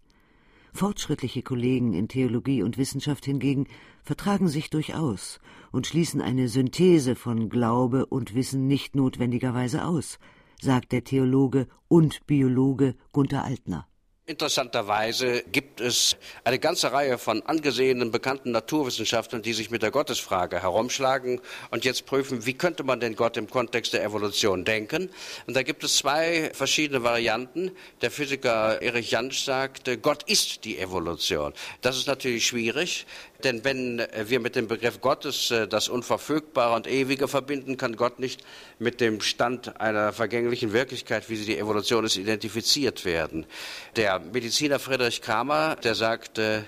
Fortschrittliche 0.73 1.43
Kollegen 1.43 1.93
in 1.93 2.09
Theologie 2.09 2.63
und 2.63 2.79
Wissenschaft 2.79 3.25
hingegen 3.25 3.67
vertragen 4.03 4.49
sich 4.49 4.71
durchaus 4.71 5.41
und 5.71 5.87
schließen 5.87 6.21
eine 6.21 6.49
Synthese 6.49 7.15
von 7.15 7.49
Glaube 7.49 8.07
und 8.07 8.35
Wissen 8.35 8.67
nicht 8.67 8.95
notwendigerweise 8.95 9.85
aus, 9.85 10.19
sagt 10.61 10.93
der 10.93 11.05
Theologe 11.05 11.69
und 11.89 12.27
Biologe 12.27 12.97
Gunther 13.13 13.45
Altner. 13.45 13.87
Interessanterweise 14.29 15.43
gibt 15.51 15.81
es 15.81 16.15
eine 16.45 16.59
ganze 16.59 16.93
Reihe 16.93 17.17
von 17.17 17.41
angesehenen, 17.47 18.11
bekannten 18.11 18.51
Naturwissenschaftlern, 18.51 19.41
die 19.41 19.55
sich 19.55 19.71
mit 19.71 19.81
der 19.81 19.91
Gottesfrage 19.91 20.61
herumschlagen 20.61 21.41
und 21.71 21.87
jetzt 21.87 22.05
prüfen, 22.05 22.45
wie 22.45 22.53
könnte 22.53 22.85
man 22.85 23.01
den 23.01 23.17
Gott 23.17 23.39
im 23.39 23.49
Kontext 23.49 23.95
der 23.95 24.05
Evolution 24.05 24.67
denken. 24.67 25.09
Und 25.47 25.57
da 25.57 25.63
gibt 25.63 25.83
es 25.83 25.97
zwei 25.97 26.51
verschiedene 26.53 27.03
Varianten. 27.03 27.71
Der 28.03 28.11
Physiker 28.11 28.83
Erich 28.83 29.13
Jansch 29.13 29.45
sagt, 29.45 29.91
Gott 30.03 30.25
ist 30.25 30.67
die 30.67 30.79
Evolution. 30.79 31.55
Das 31.81 31.97
ist 31.97 32.07
natürlich 32.07 32.47
schwierig. 32.47 33.07
Denn 33.45 33.62
wenn 33.62 34.04
wir 34.25 34.40
mit 34.40 34.57
dem 34.57 34.66
Begriff 34.66 35.00
Gottes 35.00 35.52
äh, 35.52 35.68
das 35.68 35.88
Unverfügbare 35.88 36.75
und 36.75 36.88
Ewige 36.88 37.28
verbinden, 37.28 37.76
kann 37.76 37.95
Gott 37.95 38.18
nicht 38.18 38.42
mit 38.80 39.00
dem 39.00 39.21
Stand 39.21 39.80
einer 39.80 40.12
vergänglichen 40.12 40.73
Wirklichkeit, 40.73 41.30
wie 41.30 41.37
sie 41.37 41.45
die 41.45 41.59
Evolution 41.59 42.04
ist, 42.04 42.16
identifiziert 42.16 43.04
werden. 43.04 43.47
Der 43.95 44.18
Mediziner 44.18 44.80
Friedrich 44.80 45.23
Kramer, 45.23 45.76
der 45.76 45.95
sagte, 45.95 46.64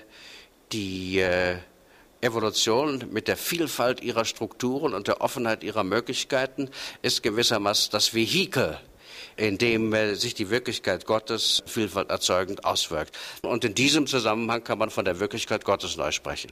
die 0.71 1.19
äh, 1.19 1.57
Evolution 2.21 3.03
mit 3.11 3.27
der 3.27 3.35
Vielfalt 3.35 4.01
ihrer 4.01 4.23
Strukturen 4.23 4.93
und 4.93 5.07
der 5.07 5.19
Offenheit 5.21 5.63
ihrer 5.63 5.83
Möglichkeiten 5.83 6.69
ist 7.01 7.23
gewissermaßen 7.23 7.91
das 7.91 8.13
Vehikel 8.13 8.79
in 9.41 9.57
dem 9.57 9.91
äh, 9.93 10.15
sich 10.15 10.35
die 10.35 10.49
Wirklichkeit 10.49 11.05
Gottes 11.05 11.63
Vielfalt 11.65 12.09
erzeugend 12.09 12.63
auswirkt. 12.63 13.17
Und 13.41 13.65
in 13.65 13.73
diesem 13.73 14.05
Zusammenhang 14.05 14.63
kann 14.63 14.77
man 14.77 14.91
von 14.91 15.03
der 15.03 15.19
Wirklichkeit 15.19 15.65
Gottes 15.65 15.97
neu 15.97 16.11
sprechen. 16.11 16.51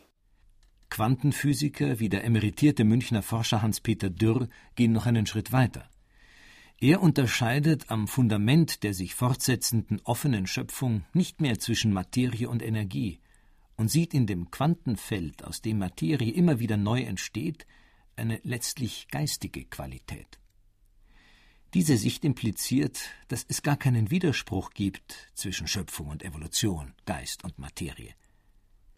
Quantenphysiker 0.89 1.99
wie 1.99 2.09
der 2.09 2.23
emeritierte 2.23 2.83
Münchner 2.83 3.21
Forscher 3.21 3.61
Hans-Peter 3.61 4.09
Dürr 4.09 4.47
gehen 4.75 4.91
noch 4.91 5.05
einen 5.05 5.27
Schritt 5.27 5.51
weiter. 5.51 5.87
Er 6.81 7.01
unterscheidet 7.03 7.91
am 7.91 8.07
Fundament 8.07 8.83
der 8.83 8.95
sich 8.95 9.13
fortsetzenden 9.13 10.01
offenen 10.03 10.47
Schöpfung 10.47 11.03
nicht 11.13 11.41
mehr 11.41 11.59
zwischen 11.59 11.93
Materie 11.93 12.49
und 12.49 12.63
Energie 12.63 13.19
und 13.75 13.89
sieht 13.89 14.15
in 14.15 14.25
dem 14.25 14.49
Quantenfeld, 14.49 15.43
aus 15.43 15.61
dem 15.61 15.77
Materie 15.77 16.31
immer 16.31 16.59
wieder 16.59 16.77
neu 16.77 17.01
entsteht, 17.01 17.67
eine 18.15 18.39
letztlich 18.43 19.07
geistige 19.11 19.65
Qualität. 19.65 20.38
Diese 21.75 21.97
Sicht 21.97 22.25
impliziert, 22.25 22.99
dass 23.27 23.45
es 23.47 23.61
gar 23.61 23.77
keinen 23.77 24.09
Widerspruch 24.09 24.71
gibt 24.71 25.29
zwischen 25.35 25.67
Schöpfung 25.67 26.07
und 26.07 26.23
Evolution, 26.23 26.95
Geist 27.05 27.43
und 27.43 27.59
Materie. 27.59 28.15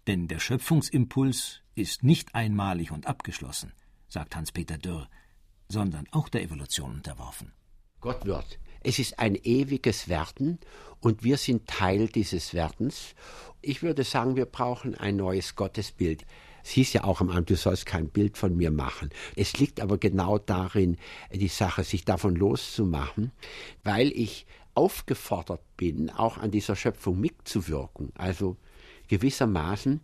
Denn 0.08 0.30
der 0.30 0.40
Schöpfungsimpuls 0.40 1.62
ist 1.76 2.04
nicht 2.04 2.34
einmalig 2.34 2.92
und 2.92 3.08
abgeschlossen, 3.08 3.74
sagt 4.08 4.38
Hans-Peter 4.38 4.78
Dürr, 4.78 5.10
sondern 5.68 6.08
auch 6.12 6.30
der 6.30 6.44
Evolution 6.44 6.92
unterworfen. 6.92 7.52
Gott 8.00 8.26
wird 8.26 8.58
Es 8.80 9.00
ist 9.00 9.20
ein 9.20 9.36
ewiges 9.36 10.08
Werden 10.08 10.60
und 11.02 11.24
wir 11.24 11.38
sind 11.38 11.68
Teil 11.68 12.08
dieses 12.08 12.54
Werdens. 12.54 13.16
Ich 13.62 13.84
würde 13.84 14.06
sagen, 14.06 14.38
wir 14.38 14.46
brauchen 14.46 14.96
ein 14.96 15.18
neues 15.18 15.56
Gottesbild. 15.56 16.26
Es 16.64 16.72
hieß 16.72 16.94
ja 16.94 17.04
auch 17.04 17.22
am 17.22 17.30
Anfang, 17.30 17.46
du 17.46 17.56
sollst 17.56 17.86
kein 17.86 18.10
Bild 18.10 18.38
von 18.38 18.56
mir 18.56 18.72
machen. 18.72 19.10
Es 19.36 19.58
liegt 19.58 19.80
aber 19.80 19.98
genau 19.98 20.38
darin, 20.38 20.98
die 21.34 21.48
Sache, 21.48 21.84
sich 21.84 22.06
davon 22.06 22.36
loszumachen, 22.36 23.32
weil 23.84 24.12
ich 24.12 24.46
aufgefordert 24.74 25.62
bin, 25.78 26.10
auch 26.10 26.38
an 26.38 26.52
dieser 26.52 26.76
Schöpfung 26.76 27.20
mitzuwirken. 27.20 28.12
Also 28.16 28.58
gewissermaßen 29.08 30.02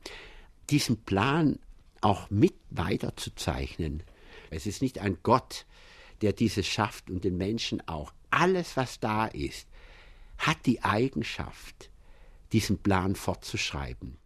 diesen 0.70 1.04
Plan 1.04 1.60
auch 2.02 2.30
mit 2.30 2.56
weiterzuzeichnen. 2.70 4.04
Es 4.50 4.66
ist 4.66 4.82
nicht 4.82 5.00
ein 5.00 5.18
Gott, 5.24 5.66
der 6.22 6.34
dieses 6.34 6.68
schafft 6.68 7.10
und 7.10 7.24
den 7.24 7.38
Menschen 7.38 7.88
auch. 7.88 8.14
Alles, 8.30 8.76
was 8.76 9.00
da 9.00 9.26
ist, 9.28 9.68
hat 10.38 10.66
die 10.66 10.84
Eigenschaft, 10.84 11.90
diesen 12.52 12.78
Plan 12.80 13.16
fortzuschreiben. 13.16 14.18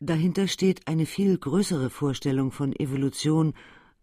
Dahinter 0.00 0.48
steht 0.48 0.88
eine 0.88 1.06
viel 1.06 1.38
größere 1.38 1.88
Vorstellung 1.88 2.50
von 2.50 2.74
Evolution 2.74 3.54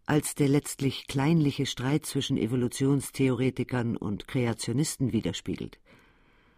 als 0.06 0.34
der 0.34 0.48
letztlich 0.48 1.06
kleinliche 1.06 1.66
Streit 1.66 2.06
zwischen 2.06 2.36
Evolutionstheoretikern 2.36 3.96
und 3.96 4.26
Kreationisten 4.26 5.12
widerspiegelt. 5.12 5.78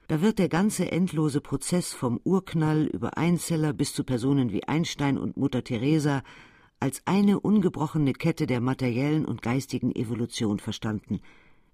Da 0.07 0.21
wird 0.21 0.39
der 0.39 0.49
ganze 0.49 0.93
endlose 0.93 1.41
Prozess 1.41 1.93
vom 1.93 2.21
Urknall 2.25 2.85
über 2.85 3.17
Einzeller 3.17 3.73
bis 3.73 3.93
zu 3.93 4.05
Personen 4.05 4.53
wie 4.53 4.65
Einstein 4.65 5.19
und 5.19 5.37
Mutter 5.37 5.65
Teresa 5.65 6.23
als 6.79 7.03
eine 7.07 7.41
ungebrochene 7.41 8.13
Kette 8.13 8.47
der 8.47 8.61
materiellen 8.61 9.25
und 9.25 9.43
geistigen 9.43 9.95
Evolution 9.95 10.59
verstanden, 10.59 11.21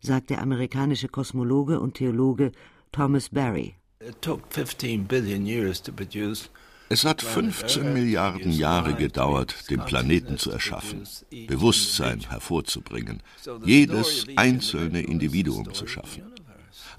sagt 0.01 0.31
der 0.31 0.41
amerikanische 0.41 1.09
Kosmologe 1.09 1.81
und 1.81 1.95
Theologe 1.95 2.53
Thomas 2.93 3.29
Barry. 3.29 3.75
It 4.01 4.23
took 4.23 4.41
15 4.51 5.05
billion 5.05 5.45
years 5.45 5.83
to 5.83 5.93
produce 5.93 6.51
es 6.93 7.05
hat 7.05 7.23
15 7.23 7.95
Milliarden 7.95 8.51
Jahre 8.51 8.95
gedauert, 8.95 9.71
den 9.71 9.81
Planeten 9.81 10.39
zu 10.39 10.51
erschaffen, 10.51 11.07
Bewusstsein 11.47 12.21
hervorzubringen, 12.29 13.23
jedes 13.65 14.27
einzelne 14.35 15.01
Individuum 15.01 15.73
zu 15.73 15.87
schaffen. 15.87 16.25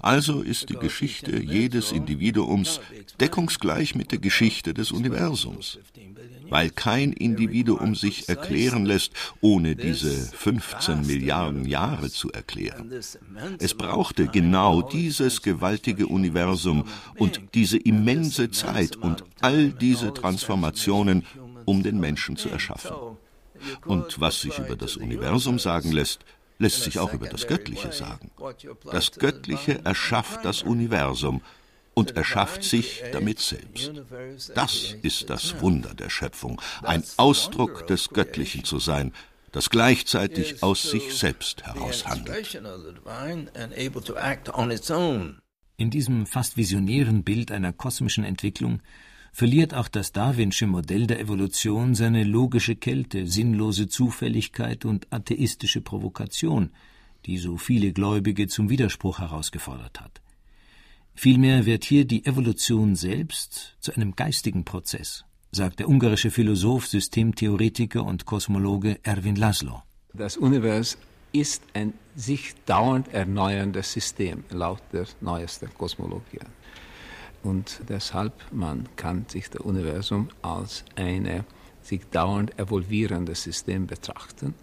Also 0.00 0.40
ist 0.40 0.70
die 0.70 0.76
Geschichte 0.76 1.38
jedes 1.38 1.92
Individuums 1.92 2.80
deckungsgleich 3.20 3.94
mit 3.94 4.12
der 4.12 4.18
Geschichte 4.18 4.72
des 4.72 4.92
Universums 4.92 5.78
weil 6.52 6.68
kein 6.68 7.14
Individuum 7.14 7.94
sich 7.94 8.28
erklären 8.28 8.84
lässt, 8.84 9.12
ohne 9.40 9.74
diese 9.74 10.10
15 10.10 11.06
Milliarden 11.06 11.64
Jahre 11.64 12.10
zu 12.10 12.30
erklären. 12.30 12.92
Es 13.58 13.72
brauchte 13.72 14.26
genau 14.26 14.82
dieses 14.82 15.40
gewaltige 15.40 16.06
Universum 16.06 16.84
und 17.16 17.40
diese 17.54 17.78
immense 17.78 18.50
Zeit 18.50 18.96
und 18.96 19.24
all 19.40 19.70
diese 19.70 20.12
Transformationen, 20.12 21.24
um 21.64 21.82
den 21.82 21.98
Menschen 21.98 22.36
zu 22.36 22.50
erschaffen. 22.50 23.16
Und 23.86 24.20
was 24.20 24.42
sich 24.42 24.58
über 24.58 24.76
das 24.76 24.98
Universum 24.98 25.58
sagen 25.58 25.90
lässt, 25.90 26.20
lässt 26.58 26.82
sich 26.82 26.98
auch 26.98 27.14
über 27.14 27.28
das 27.28 27.46
Göttliche 27.46 27.92
sagen. 27.92 28.30
Das 28.90 29.12
Göttliche 29.12 29.82
erschafft 29.86 30.44
das 30.44 30.62
Universum, 30.62 31.40
und 31.94 32.16
erschafft 32.16 32.64
sich 32.64 33.02
damit 33.12 33.38
selbst. 33.38 33.92
Das 34.54 34.94
ist 35.02 35.30
das 35.30 35.60
Wunder 35.60 35.94
der 35.94 36.10
Schöpfung, 36.10 36.60
ein 36.82 37.04
Ausdruck 37.16 37.86
des 37.86 38.10
Göttlichen 38.10 38.64
zu 38.64 38.78
sein, 38.78 39.12
das 39.52 39.68
gleichzeitig 39.68 40.62
aus 40.62 40.82
sich 40.82 41.14
selbst 41.14 41.64
heraus 41.64 42.06
handelt. 42.06 42.60
In 45.76 45.90
diesem 45.90 46.26
fast 46.26 46.56
visionären 46.56 47.22
Bild 47.24 47.50
einer 47.50 47.72
kosmischen 47.72 48.24
Entwicklung 48.24 48.80
verliert 49.32 49.74
auch 49.74 49.88
das 49.88 50.12
Darwinsche 50.12 50.66
Modell 50.66 51.06
der 51.06 51.20
Evolution 51.20 51.94
seine 51.94 52.24
logische 52.24 52.76
Kälte, 52.76 53.26
sinnlose 53.26 53.88
Zufälligkeit 53.88 54.84
und 54.84 55.10
atheistische 55.10 55.80
Provokation, 55.80 56.70
die 57.26 57.38
so 57.38 57.56
viele 57.56 57.92
Gläubige 57.92 58.46
zum 58.48 58.68
Widerspruch 58.68 59.20
herausgefordert 59.20 60.00
hat. 60.00 60.20
Vielmehr 61.14 61.66
wird 61.66 61.84
hier 61.84 62.04
die 62.04 62.24
Evolution 62.24 62.96
selbst 62.96 63.76
zu 63.80 63.94
einem 63.94 64.16
geistigen 64.16 64.64
Prozess, 64.64 65.24
sagt 65.52 65.78
der 65.78 65.88
ungarische 65.88 66.30
Philosoph, 66.30 66.86
Systemtheoretiker 66.86 68.04
und 68.04 68.24
Kosmologe 68.24 68.98
Erwin 69.02 69.36
Laszlo. 69.36 69.82
Das 70.14 70.36
Universum 70.36 71.00
ist 71.32 71.62
ein 71.74 71.94
sich 72.14 72.54
dauernd 72.66 73.12
erneuerndes 73.14 73.92
System, 73.92 74.44
laut 74.50 74.82
der 74.92 75.06
neuesten 75.20 75.72
Kosmologie. 75.74 76.40
Und 77.42 77.80
deshalb 77.88 78.32
man 78.52 78.88
kann 78.96 79.24
sich 79.28 79.50
das 79.50 79.62
Universum 79.62 80.28
als 80.42 80.84
ein 80.96 81.44
sich 81.82 82.08
dauernd 82.10 82.58
evolvierendes 82.58 83.42
System 83.42 83.86
betrachten. 83.86 84.54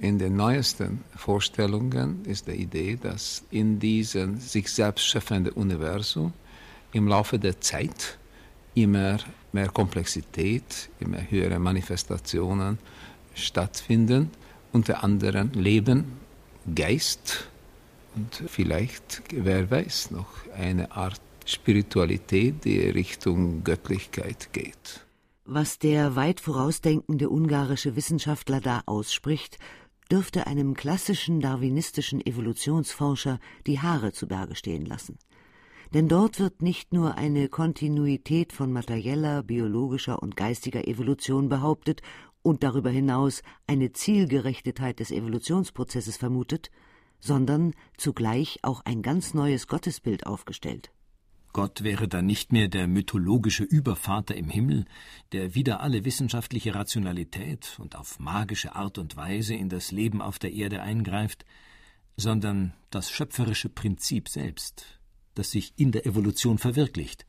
In 0.00 0.18
den 0.18 0.36
neuesten 0.36 1.04
Vorstellungen 1.14 2.24
ist 2.24 2.48
die 2.48 2.52
Idee, 2.52 2.98
dass 3.00 3.44
in 3.50 3.78
diesem 3.78 4.38
sich 4.38 4.68
selbst 4.68 5.06
schöpfenden 5.06 5.52
Universum 5.52 6.32
im 6.92 7.08
Laufe 7.08 7.38
der 7.38 7.60
Zeit 7.60 8.18
immer 8.74 9.18
mehr 9.52 9.68
Komplexität, 9.68 10.90
immer 10.98 11.18
höhere 11.30 11.58
Manifestationen 11.58 12.78
stattfinden, 13.34 14.30
unter 14.72 15.04
anderem 15.04 15.50
Leben, 15.52 16.04
Geist 16.74 17.48
und 18.16 18.42
vielleicht, 18.48 19.22
wer 19.32 19.70
weiß, 19.70 20.10
noch 20.10 20.28
eine 20.56 20.90
Art 20.92 21.20
Spiritualität, 21.46 22.64
die 22.64 22.80
Richtung 22.80 23.64
Göttlichkeit 23.64 24.52
geht. 24.52 25.04
Was 25.44 25.78
der 25.78 26.16
weit 26.16 26.40
vorausdenkende 26.40 27.28
ungarische 27.28 27.96
Wissenschaftler 27.96 28.62
da 28.62 28.82
ausspricht, 28.86 29.58
dürfte 30.10 30.46
einem 30.46 30.74
klassischen 30.74 31.40
darwinistischen 31.40 32.24
Evolutionsforscher 32.24 33.38
die 33.66 33.80
Haare 33.80 34.12
zu 34.12 34.26
Berge 34.26 34.54
stehen 34.54 34.84
lassen. 34.84 35.18
Denn 35.92 36.08
dort 36.08 36.40
wird 36.40 36.62
nicht 36.62 36.92
nur 36.92 37.16
eine 37.16 37.48
Kontinuität 37.48 38.52
von 38.52 38.72
materieller, 38.72 39.42
biologischer 39.42 40.22
und 40.22 40.36
geistiger 40.36 40.88
Evolution 40.88 41.48
behauptet 41.48 42.02
und 42.42 42.62
darüber 42.62 42.90
hinaus 42.90 43.42
eine 43.66 43.92
Zielgerechtetheit 43.92 45.00
des 45.00 45.10
Evolutionsprozesses 45.10 46.16
vermutet, 46.16 46.70
sondern 47.20 47.72
zugleich 47.96 48.58
auch 48.62 48.82
ein 48.84 49.02
ganz 49.02 49.34
neues 49.34 49.66
Gottesbild 49.66 50.26
aufgestellt. 50.26 50.90
Gott 51.54 51.84
wäre 51.84 52.08
dann 52.08 52.26
nicht 52.26 52.52
mehr 52.52 52.66
der 52.66 52.88
mythologische 52.88 53.62
Übervater 53.62 54.34
im 54.34 54.50
Himmel, 54.50 54.86
der 55.30 55.54
wieder 55.54 55.80
alle 55.80 56.04
wissenschaftliche 56.04 56.74
Rationalität 56.74 57.78
und 57.78 57.94
auf 57.94 58.18
magische 58.18 58.74
Art 58.74 58.98
und 58.98 59.16
Weise 59.16 59.54
in 59.54 59.68
das 59.68 59.92
Leben 59.92 60.20
auf 60.20 60.40
der 60.40 60.52
Erde 60.52 60.82
eingreift, 60.82 61.46
sondern 62.16 62.74
das 62.90 63.08
schöpferische 63.08 63.68
Prinzip 63.68 64.28
selbst, 64.28 64.98
das 65.36 65.52
sich 65.52 65.72
in 65.76 65.92
der 65.92 66.06
Evolution 66.06 66.58
verwirklicht, 66.58 67.24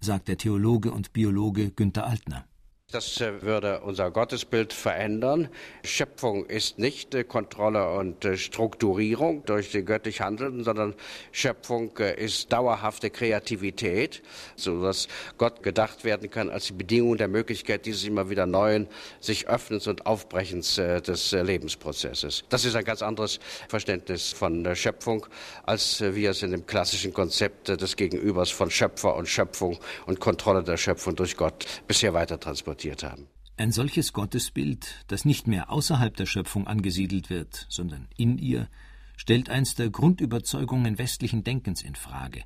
sagt 0.00 0.26
der 0.26 0.38
Theologe 0.38 0.90
und 0.90 1.12
Biologe 1.12 1.70
Günther 1.70 2.04
Altner. 2.08 2.48
Das 2.90 3.20
äh, 3.20 3.42
würde 3.42 3.82
unser 3.82 4.10
Gottesbild 4.10 4.72
verändern. 4.72 5.50
Schöpfung 5.84 6.46
ist 6.46 6.78
nicht 6.78 7.14
äh, 7.14 7.22
Kontrolle 7.22 7.92
und 7.92 8.24
äh, 8.24 8.38
Strukturierung 8.38 9.44
durch 9.44 9.72
den 9.72 9.84
göttlich 9.84 10.22
Handelnden, 10.22 10.64
sondern 10.64 10.94
Schöpfung 11.30 11.94
ist 11.98 12.50
dauerhafte 12.50 13.10
Kreativität, 13.10 14.22
sodass 14.56 15.06
Gott 15.36 15.62
gedacht 15.62 16.04
werden 16.04 16.30
kann 16.30 16.48
als 16.48 16.68
die 16.68 16.72
Bedingung 16.72 17.18
der 17.18 17.28
Möglichkeit 17.28 17.84
dieses 17.84 18.04
immer 18.04 18.30
wieder 18.30 18.46
neuen, 18.46 18.88
sich 19.20 19.48
Öffnens 19.48 19.86
und 19.86 20.06
Aufbrechens 20.06 20.76
des 20.76 21.32
Lebensprozesses. 21.32 22.44
Das 22.48 22.64
ist 22.64 22.74
ein 22.74 22.84
ganz 22.84 23.02
anderes 23.02 23.38
Verständnis 23.68 24.32
von 24.32 24.74
Schöpfung, 24.74 25.26
als 25.64 26.00
wir 26.00 26.30
es 26.30 26.42
in 26.42 26.52
dem 26.52 26.64
klassischen 26.64 27.12
Konzept 27.12 27.68
des 27.68 27.96
Gegenübers 27.96 28.50
von 28.50 28.70
Schöpfer 28.70 29.14
und 29.14 29.28
Schöpfung 29.28 29.78
und 30.06 30.20
Kontrolle 30.20 30.64
der 30.64 30.78
Schöpfung 30.78 31.14
durch 31.16 31.36
Gott 31.36 31.66
bisher 31.86 32.14
weiter 32.14 32.40
transportieren 32.40 32.77
transportiert 32.78 33.02
haben. 33.02 33.26
Ein 33.56 33.72
solches 33.72 34.12
Gottesbild, 34.12 35.04
das 35.08 35.24
nicht 35.24 35.48
mehr 35.48 35.70
außerhalb 35.70 36.16
der 36.16 36.26
Schöpfung 36.26 36.66
angesiedelt 36.66 37.28
wird, 37.28 37.66
sondern 37.68 38.06
in 38.16 38.38
ihr, 38.38 38.68
stellt 39.16 39.50
eins 39.50 39.74
der 39.74 39.90
Grundüberzeugungen 39.90 40.96
westlichen 40.98 41.42
Denkens 41.42 41.82
in 41.82 41.96
Frage, 41.96 42.44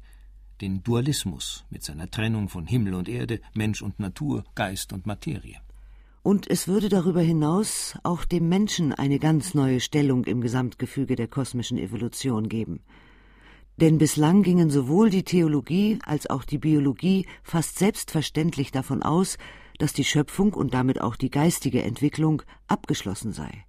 den 0.63 0.83
Dualismus 0.83 1.67
mit 1.69 1.85
seiner 1.85 2.11
Trennung 2.11 2.49
von 2.49 2.67
Himmel 2.67 2.95
und 2.95 3.11
Erde, 3.11 3.41
Mensch 3.53 3.83
und 3.83 4.01
Natur, 4.01 4.45
Geist 4.55 4.95
und 4.95 5.07
Materie. 5.07 5.59
Und 6.23 6.49
es 6.49 6.67
würde 6.67 6.89
darüber 6.89 7.21
hinaus 7.21 7.99
auch 8.05 8.25
dem 8.25 8.49
Menschen 8.49 8.95
eine 8.95 9.19
ganz 9.19 9.55
neue 9.55 9.81
Stellung 9.81 10.25
im 10.25 10.41
Gesamtgefüge 10.41 11.17
der 11.17 11.29
kosmischen 11.29 11.77
Evolution 11.77 12.49
geben. 12.49 12.81
Denn 13.77 13.99
bislang 13.99 14.43
gingen 14.43 14.71
sowohl 14.71 15.11
die 15.11 15.25
Theologie 15.25 15.99
als 16.07 16.31
auch 16.31 16.45
die 16.45 16.59
Biologie 16.59 17.27
fast 17.43 17.79
selbstverständlich 17.79 18.71
davon 18.71 19.03
aus, 19.03 19.37
dass 19.79 19.93
die 19.93 20.05
Schöpfung 20.05 20.55
und 20.55 20.75
damit 20.75 21.01
auch 21.01 21.17
die 21.17 21.31
geistige 21.31 21.83
Entwicklung 21.83 22.43
abgeschlossen 22.69 23.33
sei. 23.33 23.65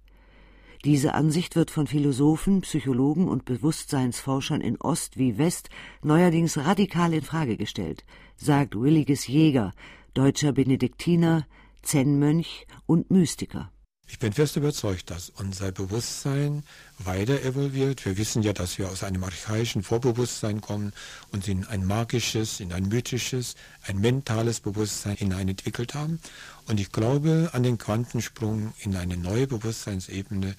Diese 0.84 1.14
Ansicht 1.14 1.56
wird 1.56 1.70
von 1.70 1.86
Philosophen, 1.86 2.60
Psychologen 2.60 3.26
und 3.28 3.46
Bewusstseinsforschern 3.46 4.60
in 4.60 4.78
Ost 4.80 5.16
wie 5.16 5.38
West 5.38 5.70
neuerdings 6.02 6.58
radikal 6.58 7.14
in 7.14 7.22
Frage 7.22 7.56
gestellt, 7.56 8.04
sagt 8.36 8.78
Williges 8.78 9.26
Jäger, 9.26 9.72
deutscher 10.12 10.52
Benediktiner, 10.52 11.46
Zen-Mönch 11.80 12.66
und 12.86 13.10
Mystiker. 13.10 13.70
Ich 14.06 14.18
bin 14.18 14.32
fest 14.32 14.56
überzeugt, 14.56 15.10
dass 15.10 15.30
unser 15.30 15.72
Bewusstsein 15.72 16.62
weiter 16.98 17.42
evolviert. 17.42 18.04
Wir 18.04 18.16
wissen 18.16 18.42
ja, 18.42 18.52
dass 18.52 18.78
wir 18.78 18.90
aus 18.90 19.02
einem 19.02 19.24
archaischen 19.24 19.82
Vorbewusstsein 19.82 20.60
kommen 20.60 20.92
und 21.32 21.48
in 21.48 21.64
ein 21.64 21.84
magisches, 21.86 22.60
in 22.60 22.72
ein 22.72 22.88
mythisches, 22.88 23.54
ein 23.82 23.98
mentales 23.98 24.60
Bewusstsein 24.60 25.16
hinein 25.16 25.48
entwickelt 25.48 25.94
haben. 25.94 26.20
Und 26.66 26.80
ich 26.80 26.92
glaube 26.92 27.50
an 27.52 27.62
den 27.62 27.78
Quantensprung 27.78 28.74
in 28.80 28.94
eine 28.94 29.16
neue 29.16 29.46
Bewusstseinsebene, 29.46 30.54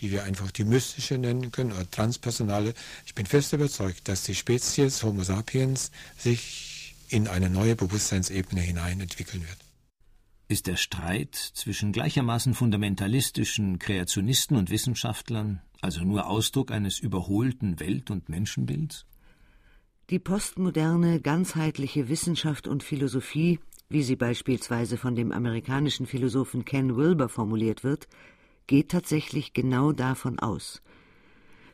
die 0.00 0.10
wir 0.10 0.24
einfach 0.24 0.50
die 0.50 0.64
mystische 0.64 1.18
nennen 1.18 1.50
können 1.52 1.72
oder 1.72 1.90
transpersonale. 1.90 2.74
Ich 3.06 3.14
bin 3.14 3.26
fest 3.26 3.52
überzeugt, 3.52 4.08
dass 4.08 4.24
die 4.24 4.34
Spezies 4.34 5.02
Homo 5.02 5.24
sapiens 5.24 5.90
sich 6.18 6.94
in 7.08 7.28
eine 7.28 7.50
neue 7.50 7.76
Bewusstseinsebene 7.76 8.60
hinein 8.60 9.00
entwickeln 9.00 9.42
wird. 9.46 9.69
Ist 10.50 10.66
der 10.66 10.74
Streit 10.74 11.36
zwischen 11.36 11.92
gleichermaßen 11.92 12.54
fundamentalistischen 12.54 13.78
Kreationisten 13.78 14.56
und 14.56 14.68
Wissenschaftlern 14.68 15.62
also 15.80 16.02
nur 16.02 16.26
Ausdruck 16.26 16.72
eines 16.72 16.98
überholten 16.98 17.78
Welt- 17.78 18.10
und 18.10 18.28
Menschenbilds? 18.28 19.06
Die 20.10 20.18
postmoderne, 20.18 21.20
ganzheitliche 21.20 22.08
Wissenschaft 22.08 22.66
und 22.66 22.82
Philosophie, 22.82 23.60
wie 23.88 24.02
sie 24.02 24.16
beispielsweise 24.16 24.96
von 24.96 25.14
dem 25.14 25.30
amerikanischen 25.30 26.06
Philosophen 26.06 26.64
Ken 26.64 26.96
Wilber 26.96 27.28
formuliert 27.28 27.84
wird, 27.84 28.08
geht 28.66 28.90
tatsächlich 28.90 29.52
genau 29.52 29.92
davon 29.92 30.40
aus. 30.40 30.82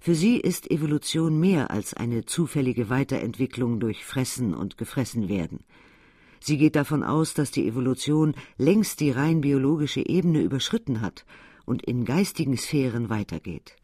Für 0.00 0.14
sie 0.14 0.36
ist 0.36 0.70
Evolution 0.70 1.40
mehr 1.40 1.70
als 1.70 1.94
eine 1.94 2.26
zufällige 2.26 2.90
Weiterentwicklung 2.90 3.80
durch 3.80 4.04
Fressen 4.04 4.52
und 4.52 4.76
Gefressenwerden. 4.76 5.60
Sie 6.40 6.58
geht 6.58 6.76
davon 6.76 7.02
aus, 7.02 7.34
dass 7.34 7.50
die 7.50 7.66
Evolution 7.66 8.34
längst 8.58 9.00
die 9.00 9.10
rein 9.10 9.40
biologische 9.40 10.06
Ebene 10.06 10.40
überschritten 10.40 11.00
hat 11.00 11.24
und 11.64 11.82
in 11.84 12.04
geistigen 12.04 12.56
Sphären 12.56 13.10
weitergeht. 13.10 13.76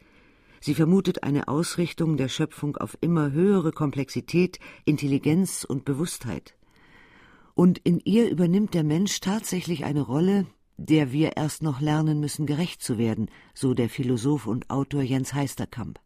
Sie 0.61 0.75
vermutet 0.75 1.25
eine 1.25 1.49
Ausrichtung 1.49 2.17
der 2.17 2.29
Schöpfung 2.29 2.77
auf 2.77 2.97
immer 3.01 3.33
höhere 3.33 3.73
Komplexität, 3.73 4.61
Intelligenz 4.85 5.65
und 5.65 5.85
Bewusstheit. 5.85 6.55
Und 7.55 7.79
in 7.79 8.01
ihr 8.05 8.31
übernimmt 8.31 8.73
der 8.73 8.85
Mensch 8.85 9.19
tatsächlich 9.21 9.85
eine 9.85 10.03
Rolle, 10.03 10.47
der 10.77 11.13
wir 11.13 11.37
erst 11.37 11.63
noch 11.63 11.81
lernen 11.81 12.21
müssen, 12.21 12.47
gerecht 12.47 12.81
zu 12.81 12.97
werden, 12.97 13.29
so 13.55 13.75
der 13.75 13.89
Philosoph 13.89 14.47
und 14.47 14.71
Autor 14.71 15.03
Jens 15.03 15.35
Heisterkamp. 15.35 15.99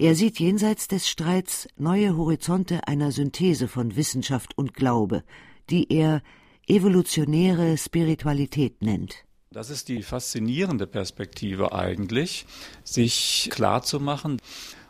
Er 0.00 0.14
sieht 0.14 0.38
jenseits 0.38 0.86
des 0.86 1.08
Streits 1.08 1.66
neue 1.76 2.16
Horizonte 2.16 2.86
einer 2.86 3.10
Synthese 3.10 3.66
von 3.66 3.96
Wissenschaft 3.96 4.56
und 4.56 4.72
Glaube, 4.72 5.24
die 5.70 5.92
er 5.92 6.22
evolutionäre 6.68 7.76
Spiritualität 7.76 8.80
nennt. 8.80 9.24
Das 9.50 9.70
ist 9.70 9.88
die 9.88 10.04
faszinierende 10.04 10.86
Perspektive 10.86 11.72
eigentlich, 11.72 12.46
sich 12.84 13.48
klarzumachen, 13.50 14.40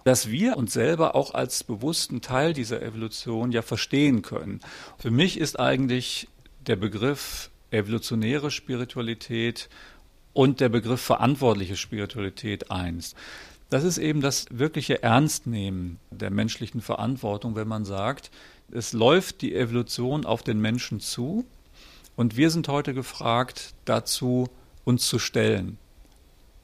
dass 0.04 0.30
wir 0.30 0.58
uns 0.58 0.74
selber 0.74 1.14
auch 1.14 1.32
als 1.32 1.64
bewussten 1.64 2.20
Teil 2.20 2.52
dieser 2.52 2.82
Evolution 2.82 3.50
ja 3.50 3.62
verstehen 3.62 4.20
können. 4.20 4.60
Für 4.98 5.10
mich 5.10 5.40
ist 5.40 5.58
eigentlich 5.58 6.28
der 6.66 6.76
Begriff 6.76 7.50
evolutionäre 7.70 8.50
Spiritualität 8.50 9.70
und 10.34 10.60
der 10.60 10.68
Begriff 10.68 11.00
verantwortliche 11.00 11.76
Spiritualität 11.76 12.70
eins. 12.70 13.14
Das 13.70 13.85
ist 13.85 13.98
eben 13.98 14.20
das 14.20 14.46
wirkliche 14.50 15.02
Ernstnehmen 15.02 15.98
der 16.11 16.31
menschlichen 16.31 16.81
Verantwortung, 16.81 17.54
wenn 17.54 17.68
man 17.68 17.85
sagt, 17.85 18.31
es 18.70 18.92
läuft 18.92 19.42
die 19.42 19.54
Evolution 19.54 20.24
auf 20.24 20.42
den 20.42 20.61
Menschen 20.61 21.00
zu 21.00 21.44
und 22.16 22.37
wir 22.37 22.50
sind 22.50 22.68
heute 22.68 22.94
gefragt, 22.94 23.74
dazu 23.85 24.48
uns 24.85 25.07
zu 25.07 25.18
stellen. 25.18 25.78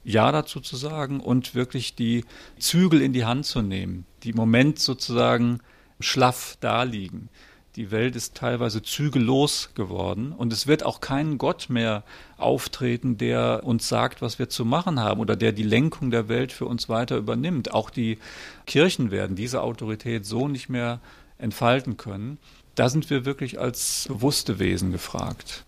Ja 0.03 0.31
dazu 0.31 0.59
zu 0.59 0.75
sagen 0.75 1.19
und 1.19 1.55
wirklich 1.55 1.95
die 1.95 2.25
Zügel 2.59 3.01
in 3.01 3.13
die 3.13 3.25
Hand 3.25 3.45
zu 3.45 3.61
nehmen, 3.61 4.05
die 4.23 4.31
im 4.31 4.35
Moment 4.35 4.79
sozusagen 4.79 5.61
schlaff 5.99 6.57
daliegen. 6.59 7.29
Die 7.75 7.91
Welt 7.91 8.15
ist 8.15 8.35
teilweise 8.35 8.81
zügellos 8.81 9.71
geworden 9.75 10.31
und 10.31 10.53
es 10.53 10.65
wird 10.65 10.85
auch 10.85 11.01
kein 11.01 11.37
Gott 11.37 11.65
mehr 11.69 12.03
auftreten, 12.37 13.17
der 13.17 13.61
uns 13.63 13.89
sagt, 13.89 14.21
was 14.21 14.39
wir 14.39 14.47
zu 14.47 14.63
machen 14.63 15.01
haben 15.01 15.19
oder 15.19 15.35
der 15.35 15.51
die 15.51 15.63
Lenkung 15.63 16.09
der 16.09 16.29
Welt 16.29 16.53
für 16.53 16.67
uns 16.67 16.87
weiter 16.87 17.17
übernimmt. 17.17 17.73
Auch 17.73 17.89
die 17.89 18.17
Kirchen 18.65 19.11
werden 19.11 19.35
diese 19.35 19.61
Autorität 19.61 20.25
so 20.25 20.47
nicht 20.47 20.69
mehr 20.69 21.01
entfalten 21.37 21.97
können. 21.97 22.37
Da 22.75 22.87
sind 22.87 23.09
wir 23.09 23.25
wirklich 23.25 23.59
als 23.59 24.05
bewusste 24.07 24.57
Wesen 24.57 24.93
gefragt. 24.93 25.64